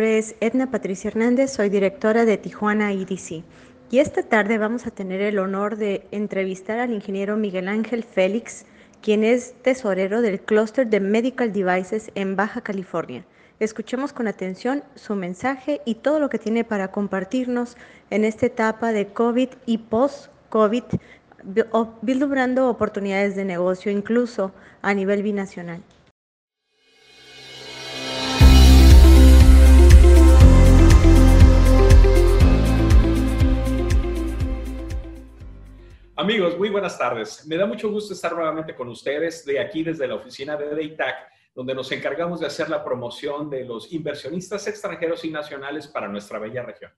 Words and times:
nombre 0.00 0.18
es 0.18 0.34
Edna 0.40 0.70
Patricia 0.70 1.08
Hernández, 1.08 1.52
soy 1.52 1.68
directora 1.68 2.24
de 2.24 2.38
Tijuana 2.38 2.90
EDC. 2.90 3.44
Y 3.90 3.98
esta 3.98 4.22
tarde 4.22 4.56
vamos 4.56 4.86
a 4.86 4.90
tener 4.90 5.20
el 5.20 5.38
honor 5.38 5.76
de 5.76 6.06
entrevistar 6.10 6.78
al 6.78 6.94
ingeniero 6.94 7.36
Miguel 7.36 7.68
Ángel 7.68 8.02
Félix, 8.02 8.64
quien 9.02 9.24
es 9.24 9.52
tesorero 9.60 10.22
del 10.22 10.40
Cluster 10.40 10.86
de 10.86 11.00
Medical 11.00 11.52
Devices 11.52 12.10
en 12.14 12.34
Baja 12.34 12.62
California. 12.62 13.26
Escuchemos 13.58 14.14
con 14.14 14.26
atención 14.26 14.84
su 14.94 15.16
mensaje 15.16 15.82
y 15.84 15.96
todo 15.96 16.18
lo 16.18 16.30
que 16.30 16.38
tiene 16.38 16.64
para 16.64 16.90
compartirnos 16.90 17.76
en 18.08 18.24
esta 18.24 18.46
etapa 18.46 18.94
de 18.94 19.08
COVID 19.08 19.50
y 19.66 19.76
post-COVID, 19.76 20.84
vislumbrando 22.00 22.70
oportunidades 22.70 23.36
de 23.36 23.44
negocio 23.44 23.92
incluso 23.92 24.50
a 24.80 24.94
nivel 24.94 25.22
binacional. 25.22 25.82
Amigos, 36.20 36.58
muy 36.58 36.68
buenas 36.68 36.98
tardes. 36.98 37.46
Me 37.46 37.56
da 37.56 37.64
mucho 37.64 37.90
gusto 37.90 38.12
estar 38.12 38.34
nuevamente 38.34 38.74
con 38.74 38.88
ustedes 38.88 39.42
de 39.46 39.58
aquí 39.58 39.82
desde 39.82 40.06
la 40.06 40.16
oficina 40.16 40.54
de 40.54 40.68
Daytac, 40.68 41.16
donde 41.54 41.74
nos 41.74 41.90
encargamos 41.92 42.40
de 42.40 42.46
hacer 42.46 42.68
la 42.68 42.84
promoción 42.84 43.48
de 43.48 43.64
los 43.64 43.90
inversionistas 43.90 44.66
extranjeros 44.66 45.24
y 45.24 45.30
nacionales 45.30 45.88
para 45.88 46.08
nuestra 46.08 46.38
bella 46.38 46.62
región. 46.62 46.92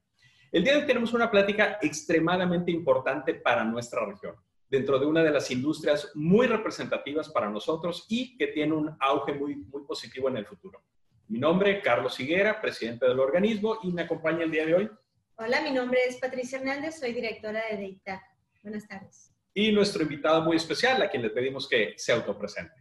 El 0.50 0.64
día 0.64 0.72
de 0.72 0.80
hoy 0.80 0.86
tenemos 0.88 1.12
una 1.14 1.30
plática 1.30 1.78
extremadamente 1.80 2.72
importante 2.72 3.34
para 3.34 3.62
nuestra 3.62 4.04
región, 4.04 4.34
dentro 4.68 4.98
de 4.98 5.06
una 5.06 5.22
de 5.22 5.30
las 5.30 5.48
industrias 5.52 6.10
muy 6.16 6.48
representativas 6.48 7.28
para 7.28 7.48
nosotros 7.48 8.06
y 8.08 8.36
que 8.36 8.48
tiene 8.48 8.74
un 8.74 8.96
auge 8.98 9.34
muy, 9.34 9.54
muy 9.54 9.84
positivo 9.84 10.30
en 10.30 10.38
el 10.38 10.46
futuro. 10.46 10.82
Mi 11.28 11.38
nombre 11.38 11.78
es 11.78 11.84
Carlos 11.84 12.18
Higuera, 12.18 12.60
presidente 12.60 13.06
del 13.06 13.20
organismo, 13.20 13.78
y 13.84 13.92
me 13.92 14.02
acompaña 14.02 14.42
el 14.42 14.50
día 14.50 14.66
de 14.66 14.74
hoy. 14.74 14.90
Hola, 15.36 15.60
mi 15.62 15.70
nombre 15.70 16.00
es 16.08 16.16
Patricia 16.16 16.58
Hernández, 16.58 16.98
soy 16.98 17.12
directora 17.12 17.62
de 17.70 17.76
Daytac. 17.76 18.31
Buenas 18.62 18.86
tardes. 18.86 19.32
Y 19.54 19.72
nuestro 19.72 20.02
invitado 20.02 20.42
muy 20.42 20.56
especial, 20.56 21.02
a 21.02 21.10
quien 21.10 21.22
le 21.22 21.30
pedimos 21.30 21.68
que 21.68 21.94
se 21.96 22.12
autopresente. 22.12 22.74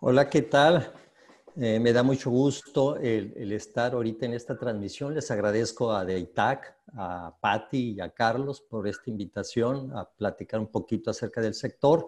Hola, 0.00 0.30
¿qué 0.30 0.42
tal? 0.42 0.92
Eh, 1.56 1.80
me 1.80 1.92
da 1.92 2.02
mucho 2.02 2.30
gusto 2.30 2.96
el, 2.96 3.52
estar 3.52 3.92
ahorita 3.92 4.26
en 4.26 4.34
esta 4.34 4.56
transmisión. 4.56 5.14
Les 5.14 5.30
agradezco 5.30 5.92
a 5.92 6.04
Deitac, 6.04 6.76
a 6.96 7.36
Patti 7.40 7.94
y 7.96 8.00
a 8.00 8.10
Carlos 8.10 8.60
por 8.60 8.86
esta 8.86 9.10
invitación 9.10 9.96
a 9.96 10.08
platicar 10.08 10.60
un 10.60 10.68
poquito 10.68 11.10
acerca 11.10 11.40
del 11.40 11.54
sector. 11.54 12.06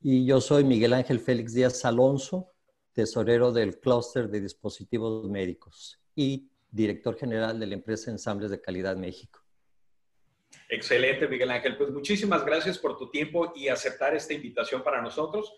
Y 0.00 0.26
yo 0.26 0.40
soy 0.40 0.64
Miguel 0.64 0.92
Ángel 0.92 1.20
Félix 1.20 1.54
Díaz 1.54 1.84
Alonso, 1.84 2.52
tesorero 2.92 3.50
del 3.50 3.80
clúster 3.80 4.28
de 4.28 4.40
dispositivos 4.40 5.28
médicos 5.28 6.00
y 6.14 6.50
director 6.70 7.16
general 7.16 7.58
de 7.58 7.66
la 7.66 7.74
empresa 7.74 8.10
Ensambles 8.10 8.50
de 8.50 8.60
Calidad 8.60 8.96
México. 8.96 9.45
Excelente, 10.68 11.28
Miguel 11.28 11.50
Ángel. 11.50 11.76
Pues 11.76 11.90
muchísimas 11.90 12.44
gracias 12.44 12.78
por 12.78 12.96
tu 12.96 13.10
tiempo 13.10 13.52
y 13.54 13.68
aceptar 13.68 14.14
esta 14.14 14.34
invitación 14.34 14.82
para 14.82 15.00
nosotros. 15.00 15.54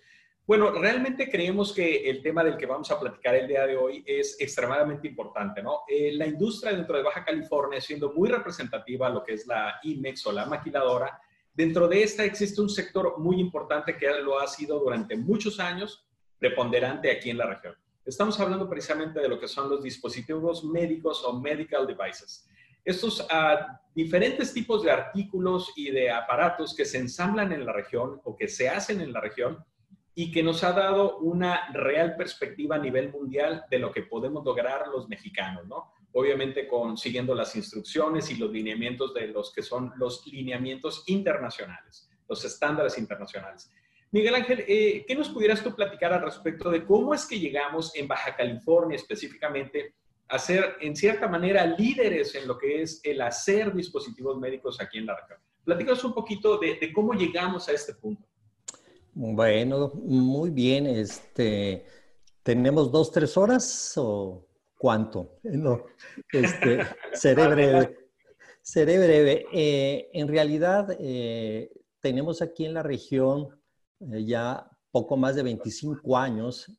Bueno, 0.47 0.71
realmente 0.71 1.31
creemos 1.31 1.75
que 1.75 2.09
el 2.09 2.23
tema 2.23 2.43
del 2.43 2.57
que 2.57 2.67
vamos 2.67 2.91
a 2.91 2.99
platicar 2.99 3.35
el 3.35 3.47
día 3.47 3.67
de 3.67 3.77
hoy 3.77 4.03
es 4.07 4.37
extremadamente 4.41 5.07
importante, 5.07 5.63
¿no? 5.63 5.81
Eh, 5.87 6.13
la 6.15 6.27
industria 6.27 6.73
dentro 6.73 6.97
de 6.97 7.03
Baja 7.03 7.25
California, 7.25 7.81
siendo 7.81 8.13
muy 8.13 8.31
representativa 8.31 9.11
lo 9.11 9.23
que 9.23 9.35
es 9.35 9.47
la 9.47 9.79
IMEX 9.83 10.27
o 10.27 10.33
la 10.33 10.47
maquiladora, 10.47 11.21
dentro 11.53 11.87
de 11.87 12.03
esta 12.03 12.25
existe 12.25 12.63
un 12.63 12.71
sector 12.71 13.19
muy 13.19 13.41
importante 13.41 13.97
que 13.97 14.09
lo 14.23 14.41
ha 14.41 14.47
sido 14.47 14.79
durante 14.79 15.17
muchos 15.17 15.61
años 15.61 16.07
preponderante 16.39 17.11
aquí 17.11 17.29
en 17.29 17.39
la 17.39 17.47
región. 17.47 17.75
Estamos 18.07 18.41
hablando 18.41 18.71
precisamente 18.71 19.21
de 19.21 19.29
lo 19.29 19.39
que 19.39 19.49
son 19.49 19.69
los 19.69 19.83
dispositivos 19.83 20.65
médicos 20.65 21.23
o 21.25 21.39
medical 21.39 21.87
devices 21.87 22.49
estos 22.85 23.27
ah, 23.31 23.81
diferentes 23.95 24.53
tipos 24.55 24.83
de 24.83 24.91
artículos 24.91 25.73
y 25.77 25.91
de 25.91 26.11
aparatos 26.11 26.75
que 26.75 26.85
se 26.85 26.99
ensamblan 26.99 27.53
en 27.53 27.67
la 27.67 27.73
región 27.73 28.21
o 28.25 28.37
que 28.37 28.49
se 28.49 28.69
hacen 28.69 29.01
en 29.01 29.13
la 29.13 29.21
región 29.21 29.65
y 30.15 30.33
que 30.33 30.43
nos 30.43 30.65
ha 30.65 30.73
dado 30.73 31.19
una 31.19 31.73
real 31.73 32.17
perspectiva 32.17 32.77
a 32.77 32.79
nivel 32.79 33.13
mundial 33.13 33.65
de 33.71 33.79
lo 33.79 33.93
que 33.93 34.03
podemos 34.03 34.45
lograr 34.45 34.89
los 34.89 35.09
mexicanos, 35.09 35.67
¿no? 35.67 35.93
Obviamente 36.13 36.67
con, 36.67 36.97
siguiendo 36.97 37.35
las 37.35 37.55
instrucciones 37.55 38.31
y 38.31 38.37
los 38.37 38.51
lineamientos 38.51 39.15
de 39.15 39.29
los 39.29 39.53
que 39.53 39.63
son 39.63 39.93
los 39.97 40.27
lineamientos 40.27 41.05
internacionales, 41.07 42.11
los 42.29 42.45
estándares 42.45 42.99
internacionales. 42.99 43.71
Miguel 44.11 44.35
Ángel, 44.35 44.65
eh, 44.67 45.05
¿qué 45.07 45.15
nos 45.15 45.29
pudieras 45.29 45.63
tú 45.63 45.75
platicar 45.75 46.13
al 46.13 46.23
respecto 46.23 46.71
de 46.71 46.85
cómo 46.85 47.15
es 47.15 47.27
que 47.27 47.39
llegamos 47.39 47.95
en 47.95 48.09
Baja 48.09 48.35
California 48.35 48.97
específicamente 48.97 49.95
a 50.29 50.39
ser, 50.39 50.77
en 50.81 50.95
cierta 50.95 51.27
manera, 51.27 51.65
líderes 51.67 52.35
en 52.35 52.47
lo 52.47 52.59
que 52.59 52.83
es 52.83 53.01
el 53.03 53.21
hacer 53.21 53.75
dispositivos 53.75 54.39
médicos 54.39 54.81
aquí 54.81 54.99
en 54.99 55.07
la 55.07 55.17
región. 55.17 55.39
Platícanos 55.65 56.05
un 56.05 56.15
poquito 56.15 56.59
de, 56.59 56.93
cómo 56.93 57.15
llegamos 57.15 57.69
a 57.69 57.73
este 57.73 57.95
punto. 57.95 58.27
Bueno, 59.15 59.91
muy 59.95 60.51
bien. 60.51 60.87
Este, 60.87 61.85
¿Tenemos 62.43 62.93
dos, 62.93 63.11
tres 63.11 63.37
horas 63.37 63.95
o 63.97 64.47
cuánto? 64.77 65.39
No, 65.43 65.85
este, 66.33 66.87
seré 67.15 67.47
breve. 67.49 67.99
Seré 68.63 68.99
breve. 68.99 69.47
Eh, 69.53 70.11
en 70.13 70.29
realidad, 70.29 70.95
eh, 71.01 71.71
tenemos 72.01 72.43
aquí 72.43 72.67
en 72.67 72.75
la 72.75 72.83
región 72.83 73.49
eh, 74.01 74.25
ya 74.25 74.71
poco 74.91 75.17
más 75.17 75.37
de 75.37 75.43
25 75.43 76.17
años 76.17 76.71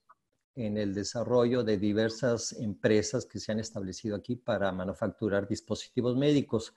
en 0.59 0.77
el 0.77 0.93
desarrollo 0.93 1.63
de 1.63 1.77
diversas 1.77 2.53
empresas 2.59 3.25
que 3.25 3.39
se 3.39 3.51
han 3.51 3.59
establecido 3.59 4.15
aquí 4.15 4.35
para 4.35 4.71
manufacturar 4.71 5.47
dispositivos 5.47 6.15
médicos. 6.17 6.75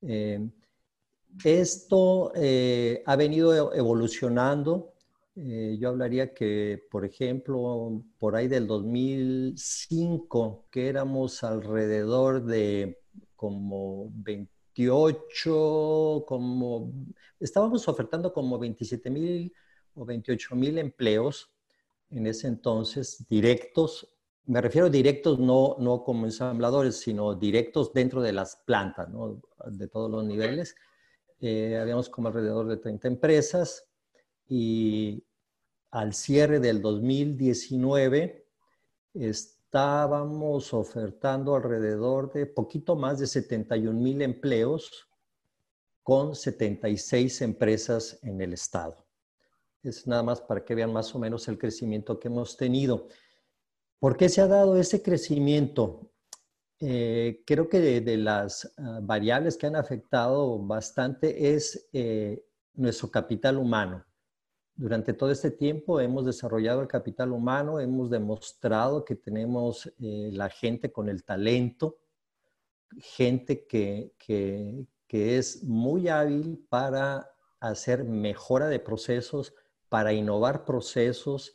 Eh, 0.00 0.48
esto 1.44 2.32
eh, 2.34 3.02
ha 3.04 3.16
venido 3.16 3.74
evolucionando. 3.74 4.94
Eh, 5.36 5.76
yo 5.78 5.90
hablaría 5.90 6.32
que, 6.32 6.82
por 6.90 7.04
ejemplo, 7.04 8.02
por 8.18 8.36
ahí 8.36 8.48
del 8.48 8.66
2005, 8.66 10.66
que 10.70 10.88
éramos 10.88 11.44
alrededor 11.44 12.42
de 12.44 13.00
como 13.36 14.10
28, 14.14 16.24
como 16.26 16.90
estábamos 17.38 17.86
ofertando 17.86 18.32
como 18.32 18.58
27 18.58 19.10
mil 19.10 19.52
o 19.94 20.06
28 20.06 20.56
mil 20.56 20.78
empleos 20.78 21.50
en 22.10 22.26
ese 22.26 22.48
entonces 22.48 23.26
directos, 23.28 24.08
me 24.46 24.60
refiero 24.60 24.88
a 24.88 24.90
directos 24.90 25.38
no, 25.38 25.76
no 25.78 26.02
como 26.02 26.26
ensambladores, 26.26 26.96
sino 26.96 27.34
directos 27.34 27.92
dentro 27.92 28.20
de 28.20 28.32
las 28.32 28.56
plantas, 28.56 29.08
¿no? 29.08 29.40
de 29.66 29.88
todos 29.88 30.10
los 30.10 30.24
niveles. 30.24 30.74
Eh, 31.40 31.78
habíamos 31.80 32.08
como 32.08 32.28
alrededor 32.28 32.68
de 32.68 32.76
30 32.76 33.08
empresas 33.08 33.88
y 34.48 35.24
al 35.90 36.12
cierre 36.14 36.60
del 36.60 36.82
2019 36.82 38.46
estábamos 39.14 40.74
ofertando 40.74 41.54
alrededor 41.54 42.32
de 42.32 42.46
poquito 42.46 42.96
más 42.96 43.18
de 43.18 43.26
71 43.26 43.98
mil 43.98 44.20
empleos 44.22 45.08
con 46.02 46.34
76 46.34 47.42
empresas 47.42 48.18
en 48.22 48.40
el 48.40 48.52
estado. 48.52 49.09
Es 49.82 50.06
nada 50.06 50.22
más 50.22 50.40
para 50.40 50.64
que 50.64 50.74
vean 50.74 50.92
más 50.92 51.14
o 51.14 51.18
menos 51.18 51.48
el 51.48 51.58
crecimiento 51.58 52.18
que 52.18 52.28
hemos 52.28 52.56
tenido. 52.56 53.08
¿Por 53.98 54.16
qué 54.16 54.28
se 54.28 54.40
ha 54.40 54.46
dado 54.46 54.76
ese 54.76 55.02
crecimiento? 55.02 56.10
Eh, 56.80 57.42
creo 57.46 57.68
que 57.68 58.00
de, 58.00 58.16
las 58.16 58.72
ah, 58.78 59.00
variables 59.02 59.56
que 59.56 59.66
han 59.66 59.76
afectado 59.76 60.58
bastante 60.58 61.54
es 61.54 61.88
eh, 61.92 62.42
nuestro 62.74 63.10
capital 63.10 63.58
humano. 63.58 64.04
Durante 64.74 65.12
todo 65.12 65.30
este 65.30 65.50
tiempo 65.50 66.00
hemos 66.00 66.24
desarrollado 66.24 66.80
el 66.80 66.88
capital 66.88 67.32
humano, 67.32 67.80
hemos 67.80 68.08
demostrado 68.08 69.04
que 69.04 69.14
tenemos 69.14 69.92
eh, 69.98 70.30
la 70.32 70.48
gente 70.48 70.90
con 70.90 71.10
el 71.10 71.22
talento, 71.22 71.98
gente 72.96 73.66
que, 73.66 74.14
que, 74.18 74.86
que 75.06 75.36
es 75.36 75.62
muy 75.64 76.08
hábil 76.08 76.64
para 76.70 77.30
hacer 77.60 78.04
mejora 78.04 78.68
de 78.68 78.80
procesos, 78.80 79.54
para 79.90 80.14
innovar 80.14 80.64
procesos, 80.64 81.54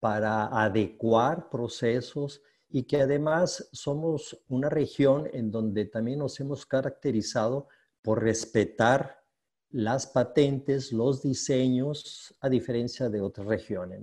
para 0.00 0.46
adecuar 0.46 1.48
procesos 1.48 2.42
y 2.68 2.82
que 2.82 3.02
además 3.02 3.68
somos 3.72 4.42
una 4.48 4.68
región 4.68 5.30
en 5.32 5.52
donde 5.52 5.84
también 5.84 6.18
nos 6.18 6.40
hemos 6.40 6.66
caracterizado 6.66 7.68
por 8.02 8.22
respetar 8.22 9.22
las 9.70 10.06
patentes, 10.06 10.92
los 10.92 11.22
diseños, 11.22 12.34
a 12.40 12.48
diferencia 12.48 13.08
de 13.08 13.20
otras 13.20 13.46
regiones. 13.46 14.00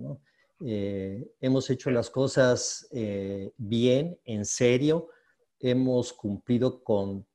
Eh, 0.63 1.33
hemos 1.39 1.69
hecho 1.69 1.89
las 1.91 2.09
cosas 2.09 2.87
eh, 2.91 3.51
bien, 3.57 4.19
en 4.25 4.45
serio, 4.45 5.09
hemos 5.59 6.13
cumplido 6.13 6.83
con 6.83 7.25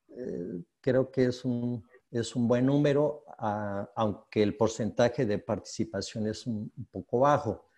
Eh, 0.09 0.61
creo 0.81 1.11
que 1.11 1.25
es 1.25 1.45
un, 1.45 1.83
es 2.11 2.35
un 2.35 2.47
buen 2.47 2.65
número, 2.65 3.23
aunque 3.95 4.43
el 4.43 4.55
porcentaje 4.55 5.25
de 5.25 5.39
participación 5.39 6.27
es 6.27 6.45
un, 6.45 6.71
poco 6.91 7.19
bajo. 7.19 7.69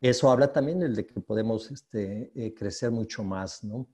Eso 0.00 0.30
habla 0.30 0.52
también 0.52 0.80
de 0.80 1.06
que 1.06 1.20
podemos 1.20 1.70
este, 1.70 2.30
eh, 2.34 2.54
crecer 2.54 2.90
mucho 2.90 3.24
más, 3.24 3.64
¿no? 3.64 3.88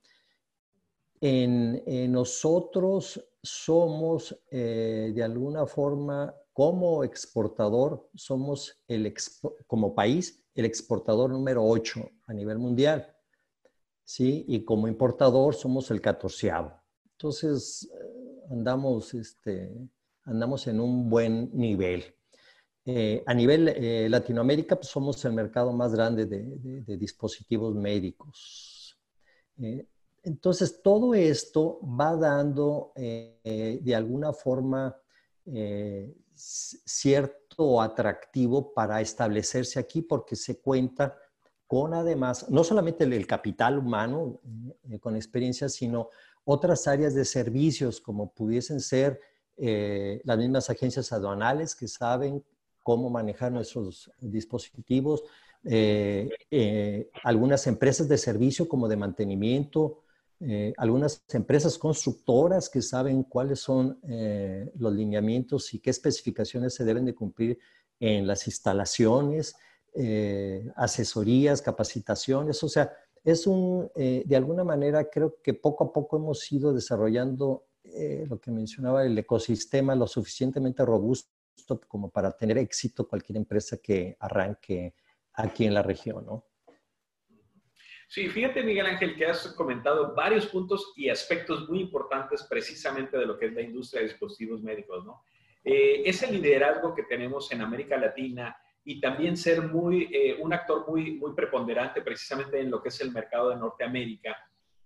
En, 1.23 2.11
nosotros 2.11 3.23
somos 3.43 4.39
eh, 4.51 5.13
de 5.15 5.23
alguna 5.23 5.67
forma 5.67 6.35
como 6.53 7.05
exportador, 7.05 8.09
somos 8.15 8.83
el 8.89 9.15
como 9.67 9.95
país 9.95 10.43
el 10.61 10.67
exportador 10.67 11.31
número 11.31 11.65
8 11.65 12.11
a 12.27 12.33
nivel 12.33 12.59
mundial. 12.59 13.15
¿sí? 14.05 14.45
Y 14.49 14.65
como 14.65 14.89
importador 14.89 15.55
somos 15.55 15.91
el 15.91 16.01
catorceavo. 16.01 16.73
Entonces, 17.13 17.91
eh, 17.93 18.43
andamos, 18.51 19.13
este, 19.15 19.73
andamos 20.25 20.67
en 20.67 20.81
un 20.81 21.09
buen 21.11 21.51
nivel. 21.53 22.05
Eh, 22.85 23.23
a 23.27 23.35
nivel 23.35 24.11
Latinoamérica, 24.11 24.75
pues 24.77 24.89
somos 24.89 25.23
el 25.25 25.35
mercado 25.35 25.73
más 25.73 25.95
grande 25.95 26.27
de, 26.27 26.97
dispositivos 26.97 27.75
médicos. 27.75 28.99
Entonces, 30.23 30.83
todo 30.83 31.15
esto 31.15 31.81
va 31.83 32.15
dando 32.17 32.93
eh, 32.95 33.81
de 33.83 33.95
alguna 33.95 34.33
forma 34.33 34.97
eh, 35.47 36.15
cierto 37.61 37.81
atractivo 37.81 38.73
para 38.73 39.01
establecerse 39.01 39.79
aquí 39.79 40.03
porque 40.03 40.37
se 40.37 40.61
cuenta 40.61 41.17
con 41.67 41.95
además, 41.95 42.49
no 42.51 42.65
solamente 42.65 43.05
el, 43.05 43.27
capital 43.27 43.79
humano 43.79 44.41
eh, 44.91 44.99
con 44.99 45.15
experiencia, 45.15 45.69
sino 45.69 46.09
otras 46.45 46.89
áreas 46.89 47.15
de 47.15 47.25
servicios 47.25 48.01
como 48.01 48.33
pudiesen 48.33 48.81
ser 48.81 49.21
las 50.25 50.39
mismas 50.39 50.71
agencias 50.71 51.13
aduanales 51.13 51.75
que 51.75 51.87
saben 51.87 52.43
cómo 52.83 53.11
manejar 53.11 53.53
nuestros 53.53 54.11
dispositivos, 54.19 55.23
algunas 57.23 57.67
empresas 57.67 58.09
de 58.09 58.17
servicio 58.17 58.67
como 58.67 58.89
de 58.89 58.97
mantenimiento, 58.97 59.99
eh, 60.41 60.73
algunas 60.79 61.23
empresas 61.33 61.77
constructoras 61.77 62.71
que 62.71 62.81
saben 62.81 63.25
cuáles 63.25 63.61
son 63.61 64.01
eh, 64.09 64.71
los 64.77 64.93
lineamientos 64.95 65.75
y 65.75 65.81
qué 65.81 65.91
especificaciones 65.91 66.75
se 66.75 66.85
deben 66.85 67.05
de 67.05 67.15
cumplir 67.15 67.59
en 67.99 68.27
las 68.27 68.47
instalaciones, 68.47 69.55
eh, 69.95 70.67
asesorías, 70.77 71.61
capacitaciones. 71.61 72.63
O 72.63 72.69
sea, 72.69 72.91
es 73.23 73.47
un, 73.47 73.91
de 73.95 74.35
alguna 74.35 74.65
manera, 74.65 75.11
creo 75.11 75.37
que 75.43 75.53
poco 75.53 75.85
a 75.85 75.93
poco 75.93 76.17
hemos 76.17 76.51
ido 76.51 76.73
desarrollando 76.73 77.67
lo 78.27 78.41
que 78.41 78.51
mencionaba, 78.51 79.05
el 79.05 79.19
ecosistema 79.19 79.95
lo 79.95 80.07
suficientemente 80.07 80.87
robusto 80.87 81.29
como 81.87 82.09
para 82.09 82.33
tener 82.33 82.57
éxito 82.57 83.07
cualquier 83.07 83.37
empresa 83.37 83.77
que 83.77 84.17
arranque 84.19 84.95
aquí 85.35 85.67
en 85.67 85.75
la 85.75 85.83
región, 85.83 86.25
¿no? 86.25 86.50
Sí, 88.11 88.29
fíjate 88.29 88.65
Miguel 88.65 88.87
Ángel 88.87 89.15
que 89.15 89.27
has 89.27 89.53
comentado 89.53 90.17
varios 90.17 90.45
puntos 90.47 90.93
y 90.97 91.09
aspectos 91.09 91.69
muy 91.69 91.79
importantes 91.79 92.45
precisamente 92.51 93.17
de 93.17 93.25
lo 93.25 93.39
que 93.39 93.47
es 93.47 93.53
la 93.53 93.61
industria 93.61 94.03
de 94.03 94.09
dispositivos 94.09 94.65
médicos, 94.65 95.05
¿no? 95.05 95.23
Eh, 95.63 96.03
ese 96.05 96.29
liderazgo 96.29 96.93
que 96.93 97.05
tenemos 97.05 97.53
en 97.53 97.61
América 97.61 97.97
Latina 97.97 98.57
y 98.83 99.01
también 99.01 99.37
ser 99.37 99.63
muy, 99.63 100.09
eh, 100.13 100.37
un 100.41 100.53
actor 100.53 100.89
muy, 100.89 101.13
muy 101.13 101.35
preponderante 101.35 102.03
precisamente 102.03 102.59
en 102.59 102.73
lo 102.73 102.83
que 102.83 102.89
es 102.89 103.01
el 103.01 103.13
mercado 103.13 103.51
de 103.51 103.57
Norteamérica 103.59 104.37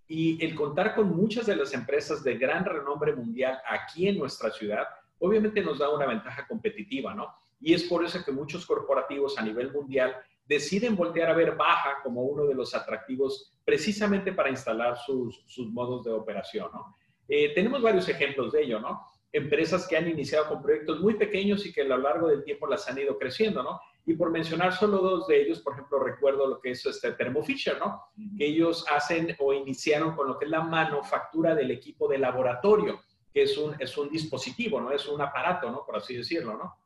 y 0.06 0.44
el 0.44 0.54
contar 0.54 0.94
con 0.94 1.16
muchas 1.16 1.46
de 1.46 1.56
las 1.56 1.72
empresas 1.72 2.22
de 2.22 2.36
gran 2.36 2.62
renombre 2.62 3.14
mundial 3.16 3.58
aquí 3.66 4.06
en 4.06 4.18
nuestra 4.18 4.50
ciudad, 4.50 4.86
obviamente 5.18 5.62
nos 5.62 5.78
da 5.78 5.88
una 5.88 6.04
ventaja 6.04 6.46
competitiva, 6.46 7.14
¿no? 7.14 7.34
Y 7.58 7.72
es 7.72 7.84
por 7.84 8.04
eso 8.04 8.22
que 8.22 8.32
muchos 8.32 8.66
corporativos 8.66 9.38
a 9.38 9.42
nivel 9.42 9.72
mundial 9.72 10.14
deciden 10.46 10.96
voltear 10.96 11.30
a 11.30 11.34
ver 11.34 11.56
Baja 11.56 12.00
como 12.02 12.22
uno 12.22 12.46
de 12.46 12.54
los 12.54 12.74
atractivos 12.74 13.52
precisamente 13.64 14.32
para 14.32 14.50
instalar 14.50 14.96
sus, 14.98 15.44
modos 15.70 16.04
de 16.04 16.12
operación. 16.12 16.70
¿no? 16.72 16.96
Eh, 17.28 17.52
tenemos 17.54 17.80
varios 17.82 18.08
ejemplos 18.08 18.52
de 18.52 18.62
ello, 18.62 18.80
¿no? 18.80 19.06
Empresas 19.32 19.88
que 19.88 19.96
han 19.96 20.08
iniciado 20.08 20.48
con 20.48 20.62
proyectos 20.62 21.00
muy 21.00 21.14
pequeños 21.14 21.66
y 21.66 21.72
que 21.72 21.80
a 21.80 21.86
lo 21.86 21.96
largo 21.96 22.28
del 22.28 22.44
tiempo 22.44 22.68
las 22.68 22.88
han 22.88 22.98
ido 22.98 23.18
creciendo, 23.18 23.62
¿no? 23.62 23.80
Y 24.06 24.14
por 24.14 24.30
mencionar 24.30 24.74
solo 24.74 24.98
dos 24.98 25.26
de 25.26 25.42
ellos, 25.42 25.60
por 25.60 25.72
ejemplo, 25.72 25.98
recuerdo 25.98 26.46
lo 26.46 26.60
que 26.60 26.70
es 26.70 26.84
este 26.86 27.12
Thermo 27.12 27.42
Fisher, 27.42 27.78
¿no? 27.78 28.02
Que 28.38 28.46
ellos 28.46 28.84
hacen 28.88 29.34
o 29.40 29.52
iniciaron 29.52 30.14
con 30.14 30.28
lo 30.28 30.38
que 30.38 30.44
es 30.44 30.50
la 30.50 30.62
manufactura 30.62 31.54
del 31.54 31.70
equipo 31.70 32.06
de 32.06 32.18
laboratorio, 32.18 33.00
que 33.32 33.42
es 33.42 33.58
un, 33.58 33.74
es 33.80 33.96
un 33.98 34.08
dispositivo, 34.10 34.80
¿no? 34.80 34.92
Es 34.92 35.08
un 35.08 35.20
aparato, 35.20 35.70
¿no? 35.70 35.84
Por 35.84 35.96
así 35.96 36.14
decirlo, 36.14 36.56
¿no? 36.56 36.76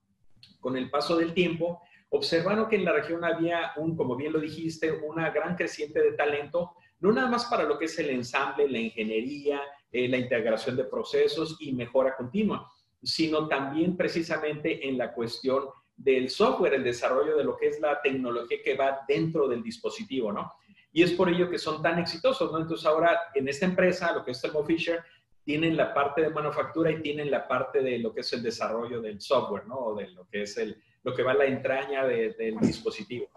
Con 0.60 0.76
el 0.76 0.88
paso 0.88 1.16
del 1.16 1.34
tiempo, 1.34 1.82
observaron 2.10 2.68
que 2.68 2.76
en 2.76 2.84
la 2.84 2.92
región 2.92 3.24
había 3.24 3.72
un, 3.76 3.96
como 3.96 4.16
bien 4.16 4.32
lo 4.32 4.40
dijiste, 4.40 4.90
una 4.92 5.30
gran 5.30 5.56
creciente 5.56 6.00
de 6.00 6.12
talento, 6.12 6.72
no 7.00 7.12
nada 7.12 7.28
más 7.28 7.46
para 7.46 7.64
lo 7.64 7.78
que 7.78 7.84
es 7.84 7.98
el 7.98 8.10
ensamble, 8.10 8.68
la 8.68 8.78
ingeniería, 8.78 9.60
eh, 9.90 10.08
la 10.08 10.16
integración 10.16 10.76
de 10.76 10.84
procesos 10.84 11.56
y 11.60 11.72
mejora 11.72 12.16
continua, 12.16 12.70
sino 13.02 13.46
también 13.46 13.96
precisamente 13.96 14.88
en 14.88 14.98
la 14.98 15.12
cuestión 15.12 15.64
del 15.96 16.30
software, 16.30 16.74
el 16.74 16.84
desarrollo 16.84 17.36
de 17.36 17.44
lo 17.44 17.56
que 17.56 17.68
es 17.68 17.80
la 17.80 18.00
tecnología 18.00 18.58
que 18.64 18.76
va 18.76 19.00
dentro 19.06 19.48
del 19.48 19.62
dispositivo, 19.62 20.32
¿no? 20.32 20.52
Y 20.92 21.02
es 21.02 21.12
por 21.12 21.28
ello 21.28 21.50
que 21.50 21.58
son 21.58 21.82
tan 21.82 21.98
exitosos, 21.98 22.50
¿no? 22.50 22.58
Entonces 22.58 22.86
ahora 22.86 23.18
en 23.34 23.48
esta 23.48 23.66
empresa, 23.66 24.12
lo 24.12 24.24
que 24.24 24.30
es 24.30 24.40
Thermo 24.40 24.64
Fisher, 24.64 25.00
tienen 25.48 25.78
la 25.78 25.94
parte 25.94 26.20
de 26.20 26.28
manufactura 26.28 26.90
y 26.90 27.00
tienen 27.00 27.30
la 27.30 27.48
parte 27.48 27.80
de 27.80 27.98
lo 28.00 28.12
que 28.12 28.20
es 28.20 28.30
el 28.34 28.42
desarrollo 28.42 29.00
del 29.00 29.18
software, 29.18 29.66
¿no? 29.66 29.76
O 29.76 29.94
de 29.94 30.08
lo 30.08 30.28
que 30.28 30.42
es 30.42 30.58
el, 30.58 30.76
lo 31.02 31.14
que 31.14 31.22
va 31.22 31.30
a 31.30 31.36
la 31.36 31.46
entraña 31.46 32.04
del 32.04 32.58
dispositivo. 32.60 33.30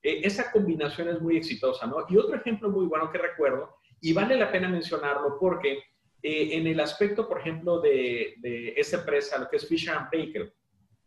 Eh, 0.00 0.20
esa 0.22 0.52
combinación 0.52 1.08
es 1.08 1.20
muy 1.20 1.36
exitosa, 1.36 1.88
¿no? 1.88 2.06
Y 2.08 2.16
otro 2.16 2.36
ejemplo 2.36 2.70
muy 2.70 2.86
bueno 2.86 3.10
que 3.10 3.18
recuerdo, 3.18 3.74
y 4.00 4.12
vale 4.12 4.36
la 4.36 4.52
pena 4.52 4.68
mencionarlo 4.68 5.36
porque 5.40 5.82
eh, 6.22 6.50
en 6.52 6.68
el 6.68 6.78
aspecto, 6.78 7.26
por 7.26 7.40
ejemplo, 7.40 7.80
de, 7.80 8.34
de 8.36 8.74
esta 8.76 8.98
empresa, 8.98 9.36
lo 9.38 9.48
que 9.48 9.56
es 9.56 9.66
Fisher 9.66 9.96
Baker, 10.12 10.54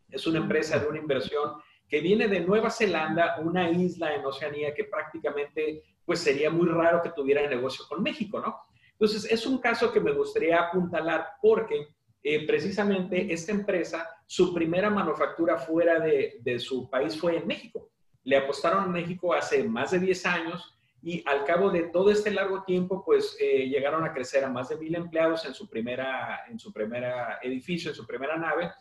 es 0.09 0.27
una 0.27 0.39
empresa 0.39 0.79
de 0.79 0.87
una 0.89 0.99
inversión 0.99 1.53
que 1.87 2.01
viene 2.01 2.27
de 2.27 2.41
Nueva 2.41 2.69
Zelanda, 2.69 3.39
una 3.39 3.71
isla 3.71 4.13
en 4.13 4.25
Oceanía 4.25 4.73
que 4.73 4.83
prácticamente, 4.83 5.81
pues 6.03 6.19
sería 6.19 6.49
muy 6.49 6.67
raro 6.67 7.01
que 7.01 7.11
tuviera 7.11 7.47
negocio 7.47 7.85
con 7.87 8.03
México, 8.03 8.41
¿no? 8.41 8.57
Entonces, 9.01 9.31
es 9.31 9.47
un 9.47 9.57
caso 9.57 9.91
que 9.91 9.99
me 9.99 10.11
gustaría 10.11 10.59
apuntalar 10.59 11.29
porque 11.41 11.87
eh, 12.21 12.45
precisamente 12.45 13.33
esta 13.33 13.51
empresa, 13.51 14.07
su 14.27 14.53
primera 14.53 14.91
manufactura 14.91 15.57
fuera 15.57 15.99
de, 15.99 16.37
de, 16.43 16.59
su 16.59 16.87
país 16.87 17.19
fue 17.19 17.37
en 17.37 17.47
México. 17.47 17.89
Le 18.23 18.37
apostaron 18.37 18.83
a 18.83 18.85
México 18.85 19.33
hace 19.33 19.63
más 19.63 19.89
de 19.89 19.97
10 19.97 20.25
años 20.27 20.77
y 21.01 21.23
al 21.27 21.45
cabo 21.45 21.71
de 21.71 21.85
todo 21.85 22.11
este 22.11 22.29
largo 22.29 22.61
tiempo, 22.61 23.03
pues 23.03 23.35
eh, 23.39 23.67
llegaron 23.67 24.03
a 24.03 24.13
crecer 24.13 24.45
a 24.45 24.51
más 24.51 24.69
de 24.69 24.77
mil 24.77 24.93
empleados 24.93 25.45
en 25.45 25.55
su, 25.55 25.67
primera, 25.67 26.41
en 26.47 26.59
su 26.59 26.71
primera 26.71 27.39
edificio, 27.41 27.89
en 27.89 27.95
su 27.95 28.05
primera 28.05 28.37
nave. 28.37 28.71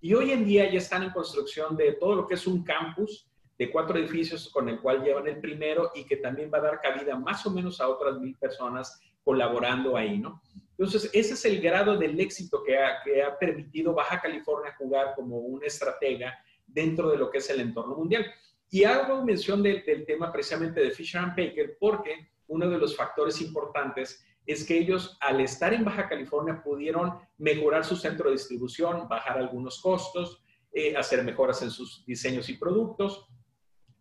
Y 0.00 0.14
hoy 0.14 0.32
en 0.32 0.44
día 0.44 0.68
ya 0.68 0.78
están 0.78 1.04
en 1.04 1.10
construcción 1.10 1.76
de 1.76 1.92
todo 1.92 2.16
lo 2.16 2.26
que 2.26 2.34
es 2.34 2.44
un 2.48 2.64
campus 2.64 3.30
de 3.56 3.70
cuatro 3.70 3.96
edificios 3.98 4.50
con 4.50 4.68
el 4.68 4.80
cual 4.80 5.04
llevan 5.04 5.28
el 5.28 5.38
primero 5.38 5.92
y 5.94 6.04
que 6.06 6.16
también 6.16 6.50
va 6.52 6.58
a 6.58 6.62
dar 6.62 6.80
cabida 6.80 7.14
más 7.14 7.46
o 7.46 7.52
menos 7.52 7.80
a 7.80 7.88
otras 7.88 8.18
mil 8.18 8.36
personas 8.36 9.00
colaborando 9.22 9.96
ahí, 9.96 10.18
¿no? 10.18 10.40
Entonces, 10.70 11.10
ese 11.12 11.34
es 11.34 11.44
el 11.44 11.60
grado 11.60 11.96
del 11.98 12.18
éxito 12.18 12.62
que 12.64 12.78
ha, 12.78 13.02
que 13.04 13.22
ha 13.22 13.38
permitido 13.38 13.92
Baja 13.92 14.20
California 14.20 14.74
jugar 14.78 15.14
como 15.14 15.38
un 15.38 15.62
estratega 15.62 16.38
dentro 16.66 17.10
de 17.10 17.18
lo 17.18 17.30
que 17.30 17.38
es 17.38 17.50
el 17.50 17.60
entorno 17.60 17.96
mundial. 17.96 18.24
Y 18.70 18.84
hago 18.84 19.24
mención 19.24 19.62
del, 19.62 19.84
del 19.84 20.06
tema 20.06 20.32
precisamente 20.32 20.80
de 20.80 20.90
Fisher 20.90 21.20
and 21.20 21.36
Baker 21.36 21.76
porque 21.78 22.30
uno 22.46 22.68
de 22.68 22.78
los 22.78 22.96
factores 22.96 23.40
importantes 23.42 24.24
es 24.46 24.64
que 24.64 24.78
ellos 24.78 25.18
al 25.20 25.40
estar 25.40 25.74
en 25.74 25.84
Baja 25.84 26.08
California 26.08 26.62
pudieron 26.62 27.18
mejorar 27.36 27.84
su 27.84 27.96
centro 27.96 28.30
de 28.30 28.36
distribución, 28.36 29.06
bajar 29.06 29.38
algunos 29.38 29.80
costos, 29.80 30.42
eh, 30.72 30.96
hacer 30.96 31.22
mejoras 31.24 31.62
en 31.62 31.70
sus 31.70 32.04
diseños 32.06 32.48
y 32.48 32.54
productos 32.54 33.28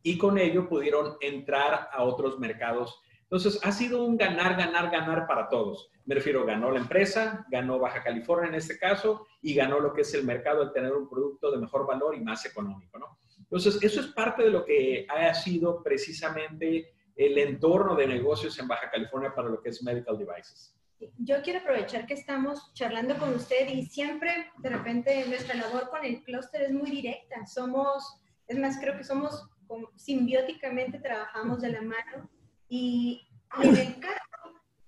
y 0.01 0.17
con 0.17 0.37
ello 0.37 0.67
pudieron 0.69 1.17
entrar 1.19 1.89
a 1.91 2.03
otros 2.03 2.39
mercados. 2.39 3.01
Entonces 3.31 3.59
ha 3.63 3.71
sido 3.71 4.03
un 4.05 4.17
ganar, 4.17 4.57
ganar, 4.57 4.89
ganar 4.89 5.27
para 5.27 5.49
todos. 5.49 5.91
Me 6.05 6.15
refiero, 6.15 6.47
ganó 6.47 6.71
la 6.71 6.79
empresa, 6.79 7.45
ganó 7.51 7.77
Baja 7.77 8.01
California 8.01 8.49
en 8.49 8.55
este 8.55 8.79
caso 8.79 9.27
y 9.39 9.53
ganó 9.53 9.79
lo 9.79 9.93
que 9.93 10.01
es 10.01 10.11
el 10.15 10.25
mercado 10.25 10.63
al 10.63 10.73
tener 10.73 10.93
un 10.93 11.07
producto 11.07 11.51
de 11.51 11.59
mejor 11.59 11.85
valor 11.85 12.15
y 12.15 12.21
más 12.21 12.43
económico, 12.47 12.97
¿no? 12.97 13.19
Entonces, 13.37 13.77
eso 13.83 14.01
es 14.01 14.07
parte 14.07 14.43
de 14.43 14.49
lo 14.49 14.65
que 14.65 15.05
ha 15.09 15.31
sido 15.35 15.83
precisamente 15.83 16.91
el 17.15 17.37
entorno 17.37 17.95
de 17.95 18.07
negocios 18.07 18.57
en 18.57 18.67
Baja 18.67 18.89
California 18.89 19.33
para 19.35 19.49
lo 19.49 19.61
que 19.61 19.69
es 19.69 19.83
medical 19.83 20.17
devices. 20.17 20.75
Yo 21.19 21.41
quiero 21.43 21.59
aprovechar 21.59 22.07
que 22.07 22.15
estamos 22.15 22.73
charlando 22.73 23.15
con 23.17 23.33
usted 23.35 23.69
y 23.69 23.85
siempre, 23.85 24.51
de 24.57 24.69
repente, 24.69 25.23
nuestra 25.27 25.53
labor 25.53 25.89
con 25.89 26.03
el 26.03 26.23
clúster 26.23 26.63
es 26.63 26.71
muy 26.71 26.89
directa. 26.89 27.45
Somos, 27.45 28.19
es 28.47 28.57
más, 28.57 28.79
creo 28.79 28.97
que 28.97 29.03
somos 29.03 29.47
simbióticamente 29.95 30.97
trabajamos 30.97 31.61
de 31.61 31.69
la 31.69 31.81
mano 31.81 32.27
y, 32.69 33.27
en 33.61 33.75
el 33.75 33.99
caso 33.99 34.19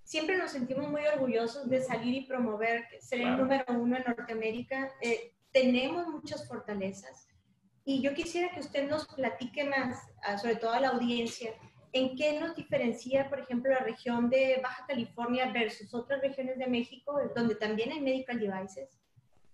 siempre 0.04 0.38
nos 0.38 0.52
sentimos 0.52 0.90
muy 0.90 1.02
orgullosos 1.06 1.70
de 1.70 1.82
salir 1.82 2.24
y 2.24 2.26
promover 2.26 2.86
ser 3.00 3.22
el 3.22 3.38
número 3.38 3.64
uno 3.70 3.96
en 3.96 4.04
Norteamérica. 4.06 4.92
Eh, 5.02 5.34
tenemos 5.52 6.06
muchas 6.08 6.48
fortalezas 6.48 7.28
y 7.86 8.02
yo 8.02 8.14
quisiera 8.14 8.52
que 8.52 8.60
usted 8.60 8.90
nos 8.90 9.08
platique 9.08 9.64
más, 9.64 9.98
sobre 10.42 10.58
todo 10.58 10.72
a 10.72 10.80
la 10.82 10.90
audiencia, 10.90 11.54
en 11.94 12.16
qué 12.16 12.40
nos 12.40 12.56
diferencia, 12.56 13.30
por 13.30 13.40
ejemplo, 13.40 13.72
la 13.72 13.80
región 13.80 14.30
de 14.30 14.60
Baja 14.62 14.86
California 14.86 15.52
versus 15.52 15.94
otras 15.94 16.22
regiones 16.22 16.58
de 16.58 16.68
México, 16.68 17.20
donde 17.36 17.56
también 17.56 17.92
hay 17.92 18.02
medical 18.02 18.40
devices, 18.40 19.00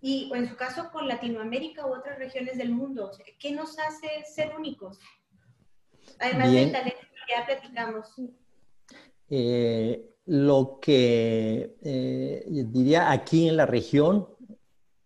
y 0.00 0.30
o 0.30 0.36
en 0.36 0.48
su 0.48 0.56
caso 0.56 0.90
con 0.92 1.08
Latinoamérica 1.08 1.86
u 1.86 1.94
otras 1.94 2.18
regiones 2.18 2.58
del 2.58 2.70
mundo. 2.70 3.10
¿Qué 3.38 3.52
nos 3.52 3.78
hace 3.78 4.24
ser 4.24 4.54
únicos? 4.56 5.00
Además 6.20 6.52
del 6.52 6.72
talento 6.72 7.07
ya 7.28 7.46
platicamos. 7.46 8.14
Eh, 9.30 10.14
lo 10.26 10.78
que 10.80 11.76
eh, 11.82 12.44
diría 12.66 13.10
aquí 13.10 13.48
en 13.48 13.56
la 13.56 13.66
región, 13.66 14.28